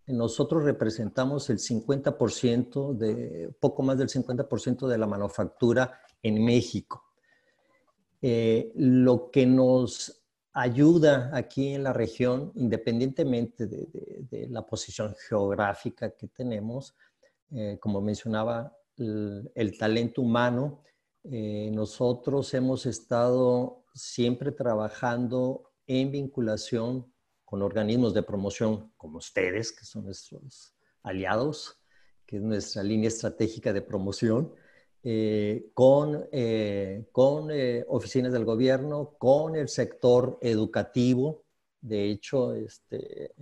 nosotros 0.07 0.63
representamos 0.63 1.49
el 1.49 1.59
50% 1.59 2.93
de, 2.93 3.53
poco 3.59 3.83
más 3.83 3.97
del 3.97 4.09
50% 4.09 4.87
de 4.87 4.97
la 4.97 5.07
manufactura 5.07 5.99
en 6.21 6.43
México. 6.43 7.03
Eh, 8.21 8.71
lo 8.75 9.31
que 9.31 9.45
nos 9.45 10.21
ayuda 10.53 11.31
aquí 11.33 11.73
en 11.73 11.83
la 11.83 11.93
región, 11.93 12.51
independientemente 12.55 13.67
de, 13.67 14.47
la 14.49 14.65
posición 14.65 15.15
geográfica 15.27 16.11
que 16.11 16.27
tenemos, 16.27 16.95
como 17.79 18.01
mencionaba, 18.01 18.75
el, 18.97 19.77
talento 19.77 20.21
humano, 20.21 20.83
eh, 21.23 21.71
nosotros 21.73 22.53
hemos 22.53 22.85
estado 22.85 23.85
siempre 23.93 24.51
trabajando 24.51 25.71
en 25.87 26.11
vinculación 26.11 27.11
con 27.45 27.61
organismos 27.61 28.13
de 28.13 28.23
promoción 28.23 28.91
como 28.97 29.19
ustedes, 29.19 29.71
que 29.71 29.85
son 29.85 30.05
nuestros 30.05 30.75
aliados, 31.01 31.79
que 32.25 32.37
es 32.37 32.41
nuestra 32.41 32.83
línea 32.83 33.07
estratégica 33.07 33.71
de 33.71 33.81
promoción, 33.81 34.53
eh, 35.03 35.69
con, 35.73 36.27
eh, 36.31 37.07
con 37.11 37.49
oficinas 37.87 38.33
del 38.33 38.45
gobierno, 38.45 39.15
con 39.17 39.55
el 39.55 39.69
sector 39.69 40.37
educativo. 40.41 41.45
De 41.79 42.09
hecho, 42.09 42.53
este, 42.53 43.33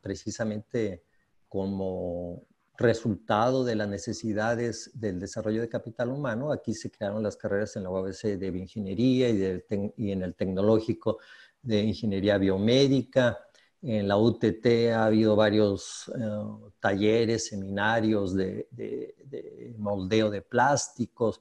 precisamente 0.00 1.04
como 1.48 2.46
resultado 2.80 3.64
de 3.64 3.76
las 3.76 3.88
necesidades 3.88 4.90
del 4.94 5.20
desarrollo 5.20 5.60
de 5.60 5.68
capital 5.68 6.10
humano, 6.10 6.50
aquí 6.50 6.74
se 6.74 6.90
crearon 6.90 7.22
las 7.22 7.36
carreras 7.36 7.76
en 7.76 7.84
la 7.84 7.90
UABC 7.90 8.38
de 8.38 8.50
bioingeniería 8.50 9.28
y, 9.28 9.62
y 9.96 10.10
en 10.10 10.22
el 10.22 10.34
tecnológico 10.34 11.18
de 11.62 11.80
ingeniería 11.82 12.38
biomédica, 12.38 13.38
en 13.82 14.08
la 14.08 14.18
UTT 14.18 14.66
ha 14.94 15.06
habido 15.06 15.36
varios 15.36 16.08
eh, 16.08 16.70
talleres, 16.80 17.46
seminarios 17.46 18.34
de, 18.34 19.74
moldeo 19.78 20.30
de 20.30 20.42
plásticos. 20.42 21.40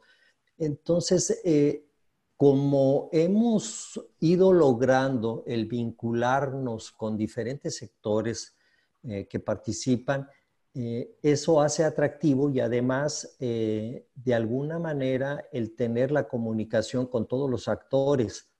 Entonces, 0.57 1.41
eh, 1.43 1.85
como 2.37 3.09
hemos 3.11 3.99
ido 4.21 4.53
logrando 4.53 5.43
el 5.47 5.65
vincularnos 5.65 6.91
con 6.91 7.17
diferentes 7.17 7.75
sectores 7.75 8.55
eh, 9.03 9.27
que 9.27 9.39
participan, 9.39 10.29
eso 10.73 11.61
hace 11.61 11.83
atractivo 11.83 12.49
y 12.49 12.59
además, 12.59 13.35
de 13.39 14.33
alguna 14.33 14.79
manera, 14.79 15.45
el 15.51 15.75
tener 15.75 16.11
la 16.11 16.27
comunicación 16.27 17.07
con 17.07 17.27
todos 17.27 17.49
los 17.49 17.67
actores. 17.67 18.51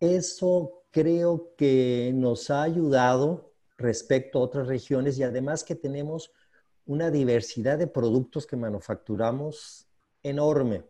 Eso 0.00 0.84
creo 0.90 1.54
que 1.56 2.12
nos 2.14 2.50
ha 2.50 2.62
ayudado 2.62 3.54
respecto 3.76 4.38
a 4.38 4.42
otras 4.42 4.66
regiones 4.66 5.18
y 5.18 5.22
además 5.22 5.64
que 5.64 5.74
tenemos 5.74 6.32
una 6.86 7.10
diversidad 7.10 7.78
de 7.78 7.86
productos 7.86 8.46
que 8.46 8.56
manufacturamos 8.56 9.88
enorme. 10.22 10.84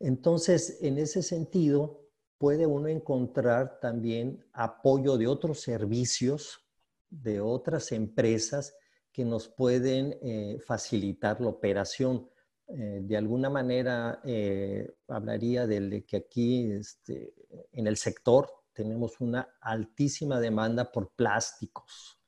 Entonces, 0.00 0.78
en 0.82 0.98
ese 0.98 1.22
sentido, 1.22 2.04
puede 2.36 2.66
uno 2.66 2.88
encontrar 2.88 3.80
también 3.80 4.44
apoyo 4.52 5.16
de 5.16 5.26
otros 5.26 5.60
servicios, 5.60 6.60
de 7.10 7.40
otras 7.40 7.90
empresas 7.92 8.76
que 9.18 9.24
nos 9.24 9.48
pueden 9.48 10.16
eh, 10.22 10.60
facilitar 10.64 11.40
la 11.40 11.48
operación. 11.48 12.30
Eh, 12.68 13.00
de 13.02 13.16
alguna 13.16 13.50
manera, 13.50 14.20
eh, 14.24 14.88
hablaría 15.08 15.66
de 15.66 16.04
que 16.04 16.18
aquí 16.18 16.70
este, 16.70 17.34
en 17.72 17.88
el 17.88 17.96
sector 17.96 18.48
tenemos 18.72 19.20
una 19.20 19.56
altísima 19.60 20.38
demanda 20.38 20.92
por 20.92 21.10
plásticos, 21.16 22.20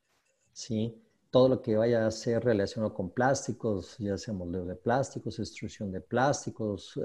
¿sí? 0.52 1.00
Todo 1.30 1.48
lo 1.48 1.62
que 1.62 1.76
vaya 1.76 2.08
a 2.08 2.10
ser 2.10 2.42
relacionado 2.42 2.92
con 2.92 3.10
plásticos, 3.10 3.96
ya 3.98 4.18
sea 4.18 4.34
moldeo 4.34 4.64
de 4.64 4.74
plásticos, 4.74 5.38
extrusión 5.38 5.92
de 5.92 6.00
plásticos, 6.00 6.98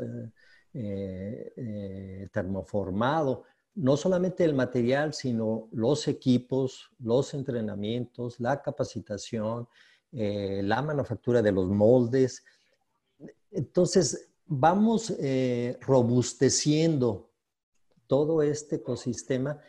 termoformado, 2.32 3.44
no 3.76 3.98
solamente 3.98 4.44
el 4.44 4.54
material, 4.54 5.14
sino 5.14 5.68
los 5.72 6.08
equipos, 6.08 6.90
los 7.00 7.34
entrenamientos, 7.34 8.40
la 8.40 8.62
capacitación, 8.62 9.68
la 10.12 10.82
manufactura 10.82 11.42
de 11.42 11.52
los 11.52 11.68
moldes. 11.68 12.44
Entonces, 13.52 14.30
vamos 14.46 15.14
robusteciendo 15.82 17.30
todo 18.08 18.42
este 18.42 18.78
ecosistema 18.78 19.60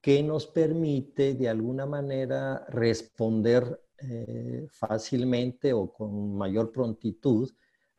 que 0.00 0.22
nos 0.22 0.48
permite 0.48 1.34
de 1.34 1.48
alguna 1.48 1.86
manera 1.86 2.66
responder 2.68 3.80
eh, 3.98 4.66
fácilmente 4.68 5.72
o 5.72 5.92
con 5.92 6.36
mayor 6.36 6.72
prontitud 6.72 7.48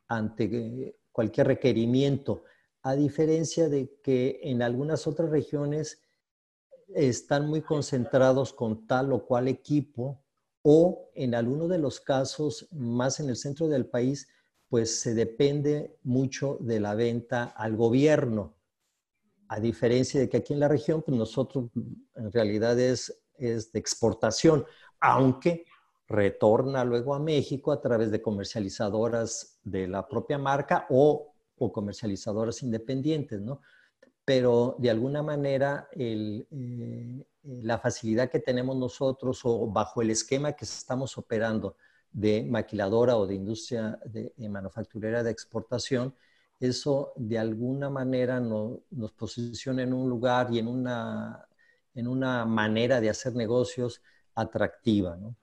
ante 0.10 0.98
cualquier 1.12 1.48
requerimiento, 1.48 2.44
a 2.84 2.96
diferencia 2.96 3.70
de 3.70 4.00
que 4.04 4.42
en 4.44 4.62
algunas 4.62 5.08
otras 5.08 5.30
regiones 5.30 6.02
están 6.94 7.48
muy 7.48 7.62
concentrados 7.62 8.54
con 8.54 8.86
tal 8.86 9.14
o 9.14 9.26
cual 9.26 9.48
equipo 9.48 10.22
o 10.62 11.10
en 11.16 11.34
algunos 11.34 11.70
de 11.70 11.78
los 11.78 12.00
casos, 12.00 12.68
más 12.72 13.20
en 13.20 13.30
el 13.30 13.36
centro 13.36 13.68
del 13.68 13.86
país, 13.86 14.28
pues 14.70 15.00
se 15.00 15.14
depende 15.14 15.98
mucho 16.04 16.58
de 16.62 16.80
la 16.80 16.96
venta 16.96 17.44
al 17.44 17.76
gobierno. 17.76 18.56
A 19.48 19.60
diferencia 19.60 20.20
de 20.20 20.30
que 20.30 20.38
aquí 20.38 20.54
en 20.54 20.60
la 20.60 20.68
región, 20.68 21.02
pues 21.02 21.18
nosotros 21.18 21.70
en 22.16 22.32
realidad 22.32 22.80
es, 22.80 23.24
es 23.36 23.72
de 23.72 23.80
exportación, 23.80 24.66
aunque 25.00 25.66
retorna 26.08 26.84
luego 26.84 27.14
a 27.14 27.20
México 27.20 27.72
a 27.72 27.82
través 27.82 28.12
de 28.12 28.22
comercializadoras 28.22 29.60
de 29.64 29.88
la 29.88 30.08
propia 30.08 30.38
marca 30.38 30.86
o, 30.90 31.33
comercializadoras 31.72 32.64
independientes, 32.64 33.42
¿no? 33.42 33.62
Pero 34.26 34.76
de 34.80 34.90
alguna 34.90 35.22
manera 35.22 35.88
eh, 35.92 36.46
la 37.44 37.78
facilidad 37.78 38.30
que 38.30 38.40
tenemos 38.40 38.76
nosotros 38.78 39.42
o 39.44 39.68
bajo 39.68 40.02
el 40.02 40.12
esquema 40.12 40.54
que 40.54 40.66
estamos 40.66 41.18
operando 41.18 41.76
de 42.12 42.44
maquiladora 42.44 43.18
o 43.18 43.28
de 43.28 43.36
industria 43.36 44.00
de, 44.06 44.32
manufacturera 44.50 45.24
de 45.24 45.32
exportación, 45.32 46.16
eso 46.60 47.14
de 47.18 47.40
alguna 47.40 47.90
manera 47.90 48.40
nos 48.40 49.12
posiciona 49.14 49.84
en 49.84 49.94
un 49.94 50.10
lugar 50.10 50.54
y 50.54 50.60
en 50.60 50.68
una, 50.68 51.48
en 51.96 52.08
una 52.08 52.46
manera 52.46 53.02
de 53.02 53.10
hacer 53.10 53.36
negocios 53.36 54.02
atractiva, 54.36 55.18
¿no? 55.18 55.36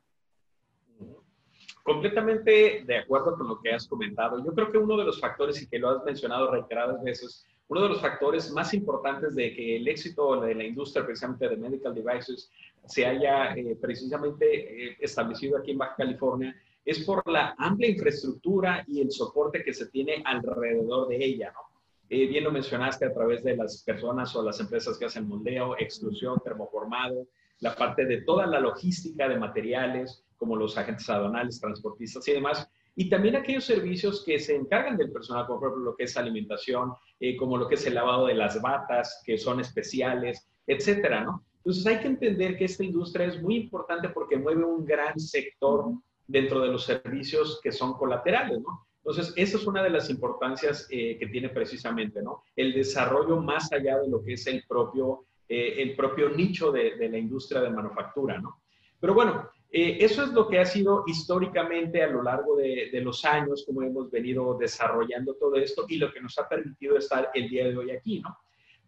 Completamente 1.91 2.85
de 2.87 2.99
acuerdo 2.99 3.37
con 3.37 3.49
lo 3.49 3.61
que 3.61 3.73
has 3.73 3.89
comentado. 3.89 4.39
Yo 4.45 4.55
creo 4.55 4.71
que 4.71 4.79
uno 4.79 4.97
de 4.97 5.05
los 5.05 5.19
factores, 5.19 5.61
y 5.61 5.69
que 5.69 5.81
lo 5.81 5.91
has 5.91 6.05
mencionado 6.05 6.49
reiteradas 6.49 7.03
veces, 7.03 7.45
uno 7.67 7.83
de 7.83 7.89
los 7.89 8.01
factores 8.01 8.49
más 8.53 8.73
importantes 8.75 9.35
de 9.35 9.53
que 9.53 9.75
el 9.75 9.89
éxito 9.89 10.41
de 10.41 10.55
la 10.55 10.63
industria, 10.63 11.05
precisamente 11.05 11.49
de 11.49 11.57
medical 11.57 11.93
devices, 11.93 12.49
se 12.87 13.05
haya 13.05 13.55
eh, 13.57 13.77
precisamente 13.81 14.91
eh, 14.91 14.97
establecido 15.01 15.59
aquí 15.59 15.73
en 15.73 15.79
Baja 15.79 15.97
California, 15.97 16.55
es 16.85 17.05
por 17.05 17.29
la 17.29 17.57
amplia 17.59 17.91
infraestructura 17.91 18.85
y 18.87 19.01
el 19.01 19.11
soporte 19.11 19.65
que 19.65 19.75
se 19.75 19.89
tiene 19.89 20.23
alrededor 20.25 21.09
de 21.09 21.17
ella, 21.17 21.51
¿no? 21.53 21.77
Eh, 22.09 22.29
bien 22.29 22.45
lo 22.45 22.53
mencionaste 22.53 23.05
a 23.05 23.13
través 23.13 23.43
de 23.43 23.57
las 23.57 23.83
personas 23.83 24.35
o 24.37 24.45
las 24.45 24.61
empresas 24.61 24.97
que 24.97 25.07
hacen 25.07 25.27
moldeo, 25.27 25.77
extrusión, 25.77 26.39
termoformado, 26.45 27.27
la 27.59 27.75
parte 27.75 28.05
de 28.07 28.23
toda 28.23 28.47
la 28.47 28.61
logística 28.61 29.29
de 29.29 29.41
materiales, 29.41 30.25
como 30.41 30.57
los 30.57 30.77
agentes 30.77 31.09
aduanales, 31.09 31.61
transportistas 31.61 32.27
y 32.27 32.33
demás, 32.33 32.67
y 32.97 33.09
también 33.09 33.37
aquellos 33.37 33.65
servicios 33.65 34.25
que 34.25 34.41
se 34.41 34.57
encargan 34.57 34.97
del 34.97 35.13
personal, 35.13 35.47
como 35.47 35.61
por 35.61 35.69
ejemplo 35.69 35.91
lo 35.91 35.97
que 35.97 36.05
es 36.05 36.17
alimentación, 36.17 36.93
eh, 37.21 37.37
como 37.37 37.57
lo 37.57 37.69
que 37.69 37.77
es 37.77 37.87
el 37.87 37.95
lavado 37.95 38.27
de 38.27 38.35
las 38.35 38.61
batas, 38.61 39.23
que 39.25 39.39
son 39.39 39.61
especiales, 39.61 40.49
etcétera, 40.67 41.23
¿no? 41.23 41.45
Entonces 41.59 41.87
hay 41.87 42.01
que 42.01 42.09
entender 42.09 42.57
que 42.57 42.65
esta 42.65 42.83
industria 42.83 43.27
es 43.27 43.41
muy 43.43 43.57
importante 43.57 44.09
porque 44.09 44.39
mueve 44.39 44.65
un 44.65 44.85
gran 44.85 45.21
sector 45.21 45.93
dentro 46.27 46.61
de 46.61 46.69
los 46.69 46.85
servicios 46.85 47.61
que 47.63 47.71
son 47.71 47.93
colaterales, 47.95 48.61
¿no? 48.61 48.87
Entonces, 49.05 49.33
esa 49.37 49.57
es 49.57 49.67
una 49.67 49.83
de 49.83 49.91
las 49.91 50.11
importancias 50.11 50.87
eh, 50.91 51.17
que 51.19 51.27
tiene 51.27 51.49
precisamente, 51.49 52.23
¿no? 52.23 52.45
El 52.57 52.73
desarrollo 52.73 53.41
más 53.41 53.73
allá 53.73 53.99
de 53.99 54.09
lo 54.09 54.23
que 54.23 54.35
es 54.35 54.47
el 54.47 54.65
propio, 54.69 55.27
eh, 55.49 55.77
el 55.79 55.97
propio 55.97 56.31
nicho 56.31 56.71
de, 56.71 56.97
de, 56.97 57.09
la 57.09 57.19
industria 57.19 57.63
de 57.63 57.71
manufactura, 57.71 58.39
¿no? 58.39 58.61
Pero 59.01 59.15
bueno, 59.15 59.49
eh, 59.73 59.99
eso 60.01 60.25
es 60.25 60.31
lo 60.31 60.49
que 60.49 60.59
ha 60.59 60.65
sido 60.65 61.05
históricamente 61.07 62.03
a 62.03 62.09
lo 62.09 62.23
largo 62.23 62.57
de, 62.57 62.91
los 63.03 63.25
años, 63.25 63.65
como 63.65 63.83
hemos 63.83 64.11
venido 64.11 64.57
desarrollando 64.59 65.35
todo 65.35 65.55
esto 65.57 65.85
y 65.89 65.97
lo 65.97 66.13
que 66.13 66.21
nos 66.21 66.37
ha 66.39 66.49
permitido 66.49 66.97
estar 66.97 67.31
el 67.35 67.49
día 67.49 67.69
de 67.69 67.77
hoy 67.77 67.91
aquí, 67.93 68.21
¿no? 68.21 68.37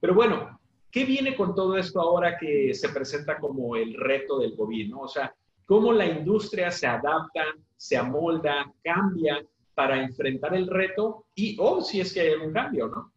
Pero 0.00 0.14
bueno, 0.14 0.60
¿qué 0.90 1.04
viene 1.04 1.36
con 1.36 1.54
todo 1.54 1.76
esto 1.76 2.00
ahora 2.00 2.36
que 2.36 2.74
se 2.74 2.88
presenta 2.88 3.38
como 3.38 3.76
el 3.76 3.94
reto 3.94 4.40
del 4.40 4.56
COVID, 4.56 4.96
O 4.96 5.06
sea, 5.06 5.32
¿cómo 5.66 5.92
la 5.92 6.06
industria 6.06 6.72
se 6.72 6.88
adapta, 6.88 7.44
se 7.76 7.96
amolda, 7.96 8.72
cambia 8.82 9.40
para 9.74 10.02
enfrentar 10.02 10.54
el 10.54 10.66
reto 10.66 11.26
y, 11.36 11.56
o 11.60 11.80
si 11.80 12.00
es 12.00 12.12
que 12.12 12.22
hay 12.22 12.32
algún 12.32 12.52
cambio, 12.52 12.88
¿no? 12.88 13.12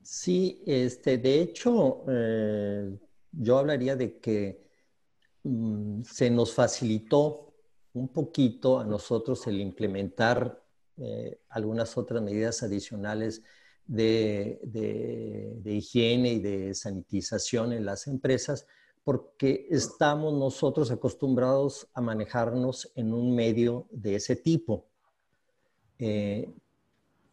Sí, 0.00 0.62
este, 0.64 1.18
de 1.18 1.40
hecho, 1.40 2.04
eh, 2.08 2.96
yo 3.32 3.58
hablaría 3.58 3.96
de 3.96 4.18
que 4.18 4.61
se 6.04 6.30
nos 6.30 6.54
facilitó 6.54 7.52
un 7.94 8.08
poquito 8.08 8.78
a 8.78 8.84
nosotros 8.84 9.46
el 9.46 9.60
implementar 9.60 10.62
eh, 10.98 11.40
algunas 11.48 11.96
otras 11.96 12.22
medidas 12.22 12.62
adicionales 12.62 13.42
de, 13.86 14.60
higiene 15.64 16.34
y 16.34 16.38
de 16.38 16.74
sanitización 16.74 17.72
en 17.72 17.84
las 17.84 18.06
empresas, 18.06 18.66
porque 19.04 19.66
estamos 19.70 20.32
nosotros 20.34 20.90
acostumbrados 20.90 21.88
a 21.92 22.00
manejarnos 22.00 22.92
en 22.94 23.12
un 23.12 23.34
medio 23.34 23.88
de 23.90 24.16
ese 24.16 24.36
tipo. 24.36 24.86
Eh, 25.98 26.52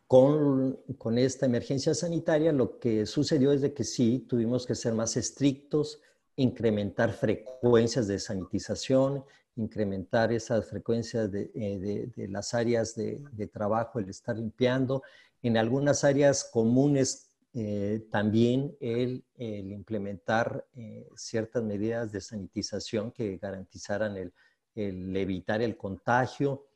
con, 0.07 0.79
con, 0.97 1.17
esta 1.19 1.45
emergencia 1.45 1.93
sanitaria 1.93 2.51
lo 2.51 2.79
que 2.79 3.05
sucedió 3.05 3.51
es 3.51 3.61
de 3.61 3.73
que 3.73 3.83
sí, 3.83 4.25
tuvimos 4.27 4.65
que 4.65 4.73
ser 4.73 4.93
más 4.93 5.15
estrictos, 5.17 6.01
incrementar 6.39 7.11
frecuencias 7.11 8.07
de 8.07 8.17
sanitización, 8.17 9.25
incrementar 9.57 10.31
esas 10.31 10.69
frecuencias 10.69 11.29
de, 11.29 11.51
eh, 11.53 12.27
las 12.29 12.53
áreas 12.53 12.95
de, 12.95 13.49
trabajo, 13.51 13.99
el 13.99 14.09
estar 14.09 14.37
limpiando. 14.37 15.03
En 15.41 15.57
algunas 15.57 16.05
áreas 16.05 16.45
comunes 16.45 17.35
eh, 17.53 18.05
también 18.09 18.73
el, 18.79 19.25
implementar 19.37 20.65
eh, 20.75 21.09
ciertas 21.17 21.61
medidas 21.61 22.09
de 22.13 22.21
sanitización 22.21 23.11
que 23.11 23.37
garantizaran 23.37 24.15
el 24.15 25.15
evitar 25.17 25.61
el 25.61 25.75
contagio. 25.75 26.67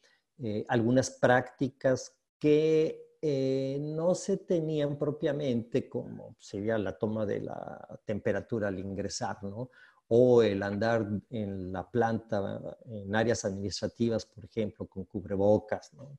algunas 0.67 1.09
prácticas 1.09 2.17
que 2.37 3.01
eh, 3.25 3.77
no 3.79 4.15
se 4.15 4.35
tenían 4.35 4.97
propiamente 4.97 5.87
como 5.87 6.35
sería 6.39 6.77
la 6.77 6.97
toma 6.97 7.25
de 7.25 7.39
la 7.39 7.97
temperatura 8.03 8.67
al 8.67 8.79
ingresar, 8.79 9.41
¿no? 9.45 9.69
O 10.09 10.43
el 10.43 10.61
andar 10.61 11.07
en 11.29 11.71
la 11.71 11.89
planta, 11.89 12.59
en 12.85 13.15
áreas 13.15 13.45
administrativas, 13.45 14.25
por 14.25 14.43
ejemplo, 14.43 14.87
con 14.87 15.05
cubrebocas, 15.05 15.93
¿no? 15.93 16.17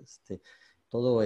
Este, 0.00 0.40
todo 0.88 1.20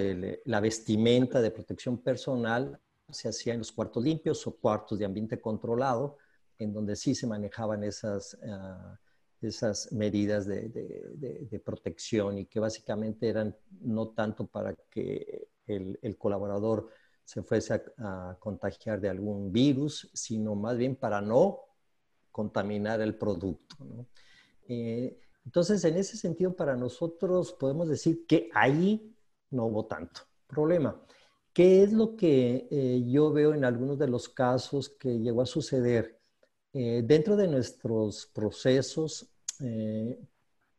la 0.47 0.61
vestimenta 0.61 1.43
de 1.43 1.51
protección 1.51 1.99
personal 1.99 2.81
se 3.11 3.29
hacía 3.29 3.53
en 3.53 3.59
los 3.59 3.73
cuartos 3.73 4.03
limpios 4.03 4.47
o 4.47 4.57
cuartos 4.57 4.99
de 4.99 5.05
ambiente 5.05 5.39
controlado, 5.39 6.17
en 6.59 6.73
donde 6.73 6.97
sí 6.97 7.15
se 7.15 7.27
manejaban 7.27 7.85
esas... 7.85 8.39
Ah, 8.43 8.99
esas 9.49 9.93
medidas 9.93 10.47
de, 10.47 11.63
protección 11.65 12.39
y 12.39 12.47
que 12.47 12.61
básicamente 12.61 13.29
eran 13.29 13.57
no 13.81 14.09
tanto 14.09 14.47
para 14.47 14.75
que 14.91 15.49
el, 15.67 16.17
colaborador 16.19 16.89
se 17.25 17.43
fuese 17.43 17.83
a, 17.99 18.37
contagiar 18.39 19.01
de 19.01 19.09
algún 19.09 19.53
virus, 19.53 20.11
sino 20.15 20.55
más 20.55 20.77
bien 20.77 20.97
para 20.97 21.21
no 21.21 21.61
contaminar 22.31 23.01
el 23.01 23.17
producto. 23.17 23.77
Eh, 24.69 25.19
entonces, 25.45 25.85
en 25.85 25.97
ese 25.97 26.17
sentido, 26.17 26.55
para 26.55 26.77
nosotros 26.77 27.53
podemos 27.53 27.89
decir 27.89 28.27
que 28.27 28.51
ahí 28.53 29.15
no 29.51 29.67
hubo 29.67 29.87
tanto 29.87 30.23
problema. 30.47 31.01
¿Qué 31.53 31.83
es 31.83 31.93
lo 31.93 32.15
que 32.17 32.69
eh, 32.71 33.03
yo 33.07 33.33
veo 33.33 33.55
en 33.55 33.65
algunos 33.65 33.99
de 33.99 34.07
los 34.07 34.29
casos 34.29 34.89
que 34.89 35.19
llegó 35.19 35.43
a 35.43 35.47
suceder? 35.47 36.20
Eh, 36.73 37.03
dentro 37.05 37.37
de 37.37 37.49
nuestros 37.49 38.27
procesos, 38.27 39.27
eh, 39.59 40.17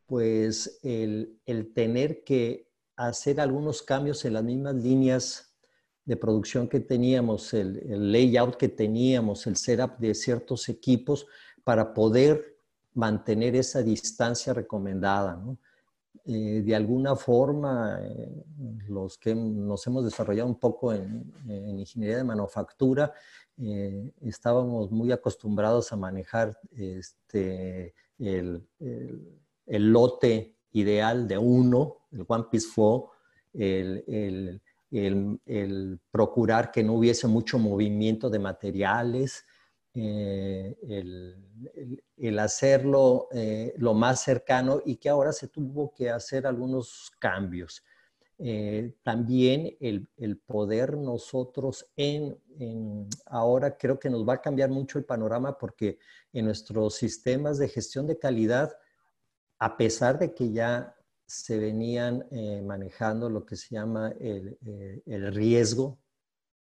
pues 0.06 0.78
el, 0.82 1.38
tener 1.74 2.24
que 2.24 2.70
hacer 2.96 3.40
algunos 3.40 3.82
cambios 3.82 4.24
en 4.24 4.32
las 4.32 4.44
mismas 4.44 4.74
líneas 4.74 5.54
de 6.06 6.16
producción 6.16 6.66
que 6.66 6.80
teníamos, 6.80 7.52
el, 7.52 8.10
layout 8.10 8.56
que 8.56 8.68
teníamos, 8.68 9.46
el 9.46 9.56
setup 9.56 9.98
de 9.98 10.14
ciertos 10.14 10.68
equipos 10.70 11.26
para 11.62 11.92
poder 11.92 12.56
mantener 12.94 13.54
esa 13.54 13.82
distancia 13.82 14.54
recomendada. 14.54 15.42
Eh, 16.24 16.62
de 16.64 16.74
alguna 16.74 17.16
forma, 17.16 18.00
los 18.88 19.18
que 19.18 19.34
nos 19.34 19.86
hemos 19.86 20.04
desarrollado 20.04 20.48
un 20.48 20.58
poco 20.58 20.94
en, 20.94 21.32
en 21.46 21.78
ingeniería 21.78 22.16
de 22.16 22.24
manufactura, 22.24 23.12
eh, 23.58 24.10
estábamos 24.22 24.90
muy 24.90 25.12
acostumbrados 25.12 25.92
a 25.92 25.96
manejar 25.96 26.58
este, 26.76 27.94
el, 28.18 28.66
lote 29.66 30.56
ideal 30.72 31.28
de 31.28 31.38
uno, 31.38 32.06
el 32.12 32.24
One 32.26 32.44
Piece 32.50 32.68
Flow, 32.68 33.10
el, 33.52 34.60
procurar 36.10 36.70
que 36.70 36.82
no 36.82 36.94
hubiese 36.94 37.26
mucho 37.26 37.58
movimiento 37.58 38.30
de 38.30 38.38
materiales, 38.38 39.44
eh, 39.94 40.74
el, 42.16 42.38
hacerlo 42.38 43.28
eh, 43.32 43.74
lo 43.76 43.92
más 43.92 44.22
cercano 44.22 44.80
y 44.84 44.96
que 44.96 45.10
ahora 45.10 45.32
se 45.32 45.48
tuvo 45.48 45.92
que 45.92 46.08
hacer 46.08 46.46
algunos 46.46 47.12
cambios. 47.18 47.84
Eh, 48.38 48.94
también 49.02 49.76
el, 49.80 50.38
poder 50.46 50.96
nosotros 50.96 51.86
en, 51.96 52.36
ahora 53.26 53.76
creo 53.76 53.98
que 53.98 54.10
nos 54.10 54.28
va 54.28 54.34
a 54.34 54.40
cambiar 54.40 54.70
mucho 54.70 54.98
el 54.98 55.04
panorama 55.04 55.56
porque 55.58 55.98
en 56.32 56.46
nuestros 56.46 56.96
sistemas 56.96 57.58
de 57.58 57.68
gestión 57.68 58.06
de 58.06 58.18
calidad, 58.18 58.76
a 59.58 59.76
pesar 59.76 60.18
de 60.18 60.34
que 60.34 60.50
ya 60.50 60.96
se 61.26 61.58
venían 61.58 62.26
eh, 62.30 62.62
manejando 62.62 63.30
lo 63.30 63.46
que 63.46 63.56
se 63.56 63.74
llama 63.74 64.12
el, 64.18 64.58
eh, 64.66 65.30
riesgo 65.30 65.98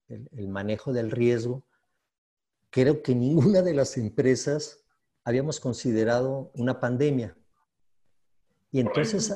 el, 0.08 0.48
manejo 0.48 0.94
del 0.94 1.12
riesgo, 1.12 1.66
creo 2.70 3.02
que 3.02 3.16
ninguna 3.16 3.62
de 3.62 3.74
las 3.74 3.98
empresas 3.98 4.84
habíamos 5.24 5.60
considerado 5.60 6.52
una 6.56 6.80
pandemia. 6.80 7.38
Y 8.72 8.80
entonces 8.80 9.34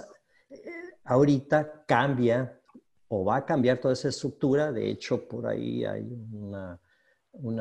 ahorita 1.06 1.86
cambia 1.86 2.60
o 3.08 3.24
va 3.24 3.38
a 3.38 3.46
cambiar 3.46 3.80
toda 3.80 3.94
esa 3.94 4.10
estructura. 4.10 4.72
De 4.72 4.89
hecho, 4.89 5.28
por 5.28 5.48
ahí 5.48 5.86
hay 5.86 6.04
una, 6.32 6.80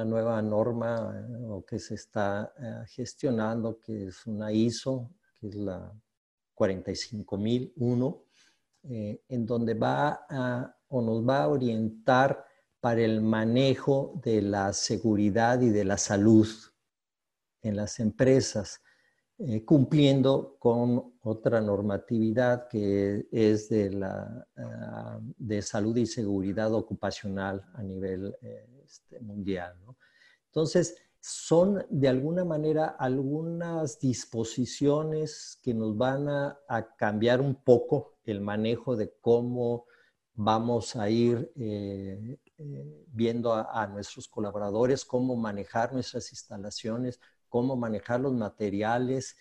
nueva 0.04 0.40
norma 0.42 1.14
eh, 1.14 1.44
o 1.48 1.64
que 1.64 1.78
se 1.78 1.94
está 1.94 2.52
eh, 2.58 2.86
gestionando, 2.88 3.78
que 3.78 4.06
es 4.06 4.26
una 4.26 4.52
ISO, 4.52 5.10
que 5.38 5.48
es 5.48 5.54
la 5.54 5.92
45001, 6.54 8.24
eh, 8.84 9.22
en 9.28 9.46
donde 9.46 9.74
va 9.74 10.26
a, 10.28 10.76
o 10.88 11.02
nos 11.02 11.26
va 11.26 11.42
a 11.42 11.48
orientar 11.48 12.44
para 12.80 13.00
el 13.00 13.22
manejo 13.22 14.20
de 14.22 14.42
la 14.42 14.72
seguridad 14.72 15.60
y 15.60 15.70
de 15.70 15.84
la 15.84 15.96
salud 15.96 16.46
en 17.62 17.76
las 17.76 17.98
empresas. 17.98 18.80
Eh, 19.36 19.64
cumpliendo 19.64 20.56
con 20.60 21.14
otra 21.22 21.60
normatividad 21.60 22.68
que 22.68 23.26
es 23.32 23.68
de, 23.68 23.90
la, 23.90 24.46
ah, 24.56 25.18
de 25.36 25.60
salud 25.60 25.96
y 25.96 26.06
seguridad 26.06 26.72
ocupacional 26.72 27.64
a 27.74 27.82
nivel 27.82 28.36
eh, 28.42 28.64
este, 28.84 29.18
mundial. 29.18 29.74
Entonces, 30.46 30.96
son 31.18 31.84
de 31.90 32.06
alguna 32.06 32.44
manera 32.44 32.86
algunas 32.96 33.98
disposiciones 33.98 35.58
que 35.64 35.74
nos 35.74 35.96
van 35.96 36.28
a, 36.28 36.56
cambiar 36.96 37.40
un 37.40 37.56
poco 37.56 38.18
el 38.24 38.40
manejo 38.40 38.94
de 38.94 39.14
cómo 39.20 39.86
vamos 40.34 40.94
a 40.94 41.10
ir 41.10 41.50
eh, 41.56 42.38
viendo 43.08 43.52
a, 43.52 43.84
nuestros 43.88 44.28
colaboradores, 44.28 45.04
cómo 45.04 45.34
manejar 45.34 45.92
nuestras 45.92 46.30
instalaciones, 46.30 47.18
cómo 47.54 47.76
manejar 47.76 48.18
los 48.18 48.32
materiales 48.32 49.36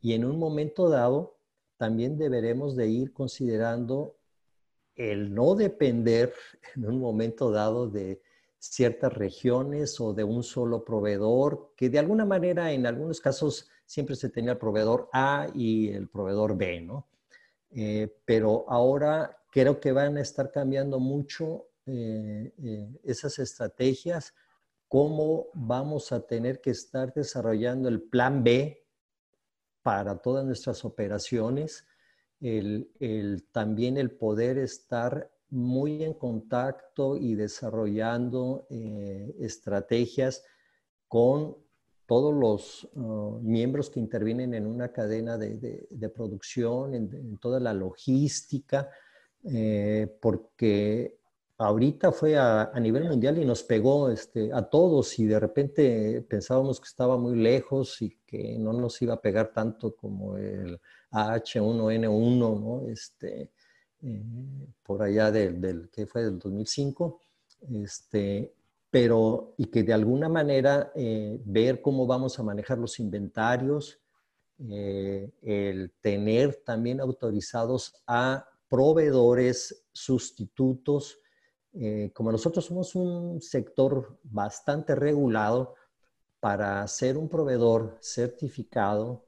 y 0.00 0.14
en 0.14 0.24
un 0.24 0.38
momento 0.38 0.88
dado 0.88 1.36
también 1.76 2.16
deberemos 2.16 2.76
de 2.76 2.88
ir 2.88 3.12
considerando 3.12 4.16
el 4.96 5.34
no 5.34 5.54
depender 5.54 6.32
en 6.76 6.86
un 6.86 6.98
momento 6.98 7.50
dado 7.50 7.86
de 7.86 8.22
ciertas 8.58 9.12
regiones 9.12 10.00
o 10.00 10.14
de 10.14 10.24
un 10.24 10.42
solo 10.44 10.82
proveedor, 10.82 11.74
que 11.76 11.90
de 11.90 11.98
alguna 11.98 12.24
manera 12.24 12.72
en 12.72 12.86
algunos 12.86 13.20
casos 13.20 13.68
siempre 13.84 14.16
se 14.16 14.30
tenía 14.30 14.52
el 14.52 14.58
proveedor 14.58 15.10
A 15.12 15.48
y 15.54 15.90
el 15.90 16.08
proveedor 16.08 16.56
B, 16.56 16.80
¿no? 16.80 17.06
Eh, 17.70 18.16
pero 18.24 18.64
ahora 18.66 19.42
creo 19.50 19.78
que 19.78 19.92
van 19.92 20.16
a 20.16 20.22
estar 20.22 20.50
cambiando 20.50 21.00
mucho 21.00 21.66
eh, 21.84 22.50
eh, 22.62 22.88
esas 23.04 23.38
estrategias 23.38 24.32
cómo 24.88 25.46
vamos 25.54 26.12
a 26.12 26.26
tener 26.26 26.60
que 26.60 26.70
estar 26.70 27.12
desarrollando 27.12 27.88
el 27.88 28.02
plan 28.02 28.42
B 28.42 28.84
para 29.82 30.18
todas 30.18 30.44
nuestras 30.44 30.84
operaciones, 30.84 31.86
también 33.52 33.96
el 33.96 34.10
poder 34.10 34.58
estar 34.58 35.30
muy 35.50 36.02
en 36.04 36.14
contacto 36.14 37.16
y 37.16 37.34
desarrollando 37.34 38.66
eh, 38.70 39.34
estrategias 39.38 40.44
con 41.06 41.56
todos 42.06 42.34
los 42.34 42.88
uh, 42.94 43.38
miembros 43.42 43.90
que 43.90 44.00
intervienen 44.00 44.54
en 44.54 44.66
una 44.66 44.92
cadena 44.92 45.36
de, 45.36 46.12
producción, 46.14 46.94
en, 46.94 47.36
toda 47.38 47.60
la 47.60 47.74
logística, 47.74 48.88
eh, 49.44 50.16
porque 50.20 51.17
ahorita 51.58 52.12
fue 52.12 52.38
a, 52.38 52.72
nivel 52.80 53.04
mundial 53.04 53.38
y 53.38 53.44
nos 53.44 53.64
pegó 53.64 54.10
este, 54.10 54.52
a 54.52 54.62
todos 54.62 55.18
y 55.18 55.26
de 55.26 55.40
repente 55.40 56.24
pensábamos 56.28 56.80
que 56.80 56.86
estaba 56.86 57.16
muy 57.18 57.36
lejos 57.36 58.00
y 58.00 58.16
que 58.24 58.56
no 58.58 58.72
nos 58.72 59.02
iba 59.02 59.14
a 59.14 59.20
pegar 59.20 59.52
tanto 59.52 59.94
como 59.94 60.36
el 60.36 60.80
H1N1, 61.10 62.38
¿no? 62.38 62.88
Este, 62.88 63.50
eh, 64.02 64.22
por 64.84 65.02
allá 65.02 65.32
del, 65.32 65.60
del, 65.60 65.90
que 65.90 66.06
fue 66.06 66.22
del 66.22 66.38
2005, 66.38 67.20
este, 67.82 68.54
pero 68.90 69.54
y 69.56 69.66
que 69.66 69.82
de 69.82 69.92
alguna 69.92 70.28
manera 70.28 70.92
eh, 70.94 71.40
ver 71.44 71.82
cómo 71.82 72.06
vamos 72.06 72.38
a 72.38 72.44
manejar 72.44 72.78
los 72.78 73.00
inventarios, 73.00 73.98
eh, 74.70 75.30
el 75.42 75.92
tener 76.00 76.62
también 76.64 77.00
autorizados 77.00 77.94
a 78.06 78.46
proveedores 78.68 79.84
sustitutos, 79.92 81.18
eh, 81.80 82.10
como 82.12 82.32
nosotros 82.32 82.64
somos 82.64 82.96
un 82.96 83.40
sector 83.40 84.18
bastante 84.24 84.96
regulado, 84.96 85.76
para 86.40 86.86
ser 86.86 87.16
un 87.16 87.28
proveedor 87.28 87.98
certificado 88.00 89.24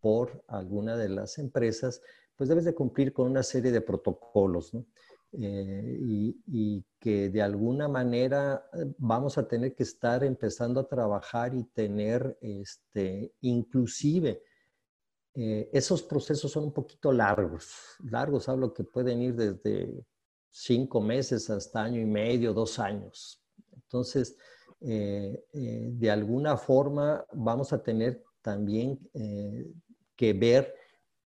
por 0.00 0.44
alguna 0.48 0.96
de 0.96 1.08
las 1.08 1.38
empresas, 1.38 2.02
pues 2.36 2.48
debes 2.48 2.64
de 2.64 2.74
cumplir 2.74 3.12
con 3.12 3.30
una 3.30 3.42
serie 3.42 3.72
de 3.72 3.80
protocolos, 3.80 4.74
¿no? 4.74 4.84
Eh, 5.32 5.98
y, 6.46 6.84
que 6.98 7.30
de 7.30 7.42
alguna 7.42 7.88
manera 7.88 8.68
eh, 8.74 8.84
vamos 8.98 9.38
a 9.38 9.48
tener 9.48 9.74
que 9.74 9.82
estar 9.82 10.22
empezando 10.24 10.78
a 10.78 10.86
trabajar 10.86 11.54
y 11.54 11.64
tener, 11.64 12.38
este, 12.40 13.32
inclusive, 13.40 14.42
esos 15.34 16.02
procesos 16.02 16.52
son 16.52 16.64
un 16.64 16.72
poquito 16.72 17.10
largos, 17.10 17.96
largos, 18.04 18.50
hablo 18.50 18.74
que 18.74 18.84
pueden 18.84 19.22
ir 19.22 19.34
desde 19.34 20.04
cinco 20.52 21.00
meses 21.00 21.50
hasta 21.50 21.82
año 21.82 22.00
y 22.00 22.06
medio, 22.06 22.52
dos 22.52 22.78
años. 22.78 23.42
Entonces, 23.72 24.36
eh, 24.80 25.44
eh, 25.52 25.90
de 25.92 26.10
alguna 26.10 26.56
forma 26.56 27.24
vamos 27.32 27.72
a 27.72 27.82
tener 27.82 28.22
también 28.42 28.98
eh, 29.14 29.72
que 30.14 30.32
ver 30.32 30.74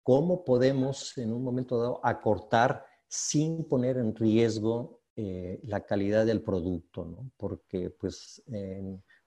cómo 0.02 0.44
podemos 0.44 1.16
en 1.18 1.32
un 1.32 1.42
momento 1.42 1.78
dado 1.78 2.00
acortar 2.04 2.84
sin 3.08 3.64
poner 3.64 3.98
en 3.98 4.14
riesgo 4.14 5.00
la 5.62 5.80
calidad 5.80 6.26
del 6.26 6.42
producto, 6.42 7.06
¿no? 7.06 7.30
porque 7.38 7.88
pues 7.88 8.42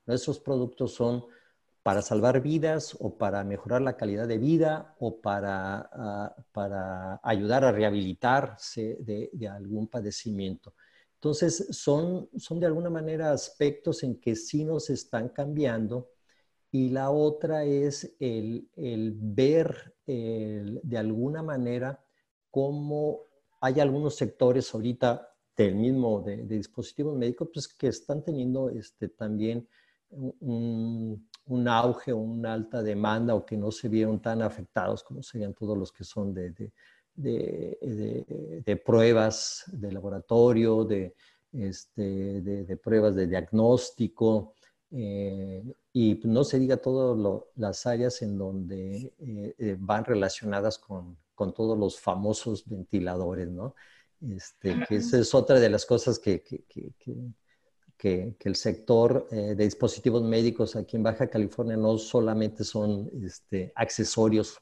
nuestros 0.06 0.40
productos 0.40 0.94
son 0.94 1.26
para 1.90 2.04
salvar 2.04 2.40
vidas 2.40 2.96
o 3.00 3.18
para 3.18 3.44
mejorar 3.44 3.82
la 3.82 3.98
calidad 3.98 4.28
de 4.28 4.38
vida 4.38 4.96
o 5.00 5.20
para, 5.20 5.90
ah, 5.92 6.36
para 6.52 7.20
ayudar 7.24 7.66
a 7.66 7.72
rehabilitarse 7.72 9.00
de, 9.00 9.48
algún 9.48 9.88
padecimiento. 9.88 10.76
Entonces, 11.16 11.66
son, 11.72 12.30
son 12.38 12.60
de 12.60 12.68
alguna 12.68 12.92
manera 12.92 13.32
aspectos 13.32 14.04
en 14.04 14.20
que 14.20 14.36
sí 14.36 14.66
nos 14.66 14.92
están 14.92 15.30
cambiando 15.30 16.12
y 16.72 16.90
la 16.90 17.10
otra 17.10 17.64
es 17.64 18.16
el, 18.20 18.70
el 18.76 19.16
ver 19.16 19.96
de 20.06 20.96
alguna 20.96 21.42
manera 21.42 22.00
cómo 22.52 23.22
hay 23.62 23.80
algunos 23.80 24.16
sectores 24.16 24.72
ahorita 24.76 25.28
del 25.58 25.74
mismo 25.74 26.22
de, 26.22 26.46
dispositivos 26.46 27.18
médicos 27.18 27.50
pues, 27.52 27.68
que 27.68 27.88
están 27.88 28.24
teniendo 28.24 28.70
este, 28.70 29.08
también 29.08 29.68
un, 30.12 31.29
un 31.50 31.68
auge 31.68 32.14
o 32.14 32.18
una 32.18 32.54
alta 32.54 32.82
demanda 32.82 33.36
o 33.36 33.46
que 33.46 33.58
no 33.58 33.72
se 33.72 33.90
vieron 33.90 34.22
tan 34.22 34.42
afectados 34.42 35.04
como 35.04 35.22
serían 35.24 35.54
todos 35.54 35.78
los 35.78 35.92
que 35.92 36.04
son 36.04 36.34
de, 36.34 36.72
de, 37.16 38.82
pruebas 38.86 39.64
de 39.68 39.92
laboratorio, 39.92 40.86
de, 40.86 41.16
este, 41.52 42.42
de, 42.42 42.78
pruebas 42.78 43.16
de 43.16 43.28
diagnóstico, 43.28 44.54
eh, 44.92 45.64
y 45.92 46.20
no 46.24 46.44
se 46.44 46.60
diga 46.60 46.78
todas 46.78 47.44
las 47.56 47.86
áreas 47.86 48.22
en 48.22 48.38
donde 48.38 49.14
eh, 49.20 49.56
eh, 49.58 49.76
van 49.80 50.06
relacionadas 50.06 50.78
con, 50.78 51.18
con, 51.36 51.54
todos 51.54 51.78
los 51.78 52.00
famosos 52.00 52.68
ventiladores, 52.68 53.50
¿no? 53.50 53.76
Este, 54.22 54.76
que 54.88 54.98
esa 54.98 55.20
es 55.20 55.34
otra 55.34 55.60
de 55.60 55.70
las 55.70 55.86
cosas 55.86 56.20
que, 56.20 56.44
que, 56.44 56.64
que, 56.64 56.94
que, 56.98 57.16
el 58.02 58.56
sector 58.56 59.28
eh, 59.32 59.56
de 59.56 59.64
dispositivos 59.66 60.24
médicos 60.24 60.76
aquí 60.76 60.96
en 60.96 61.04
Baja 61.04 61.28
California 61.28 61.76
no 61.76 61.98
solamente 61.98 62.64
son 62.64 63.10
este, 63.24 63.74
accesorios 63.76 64.58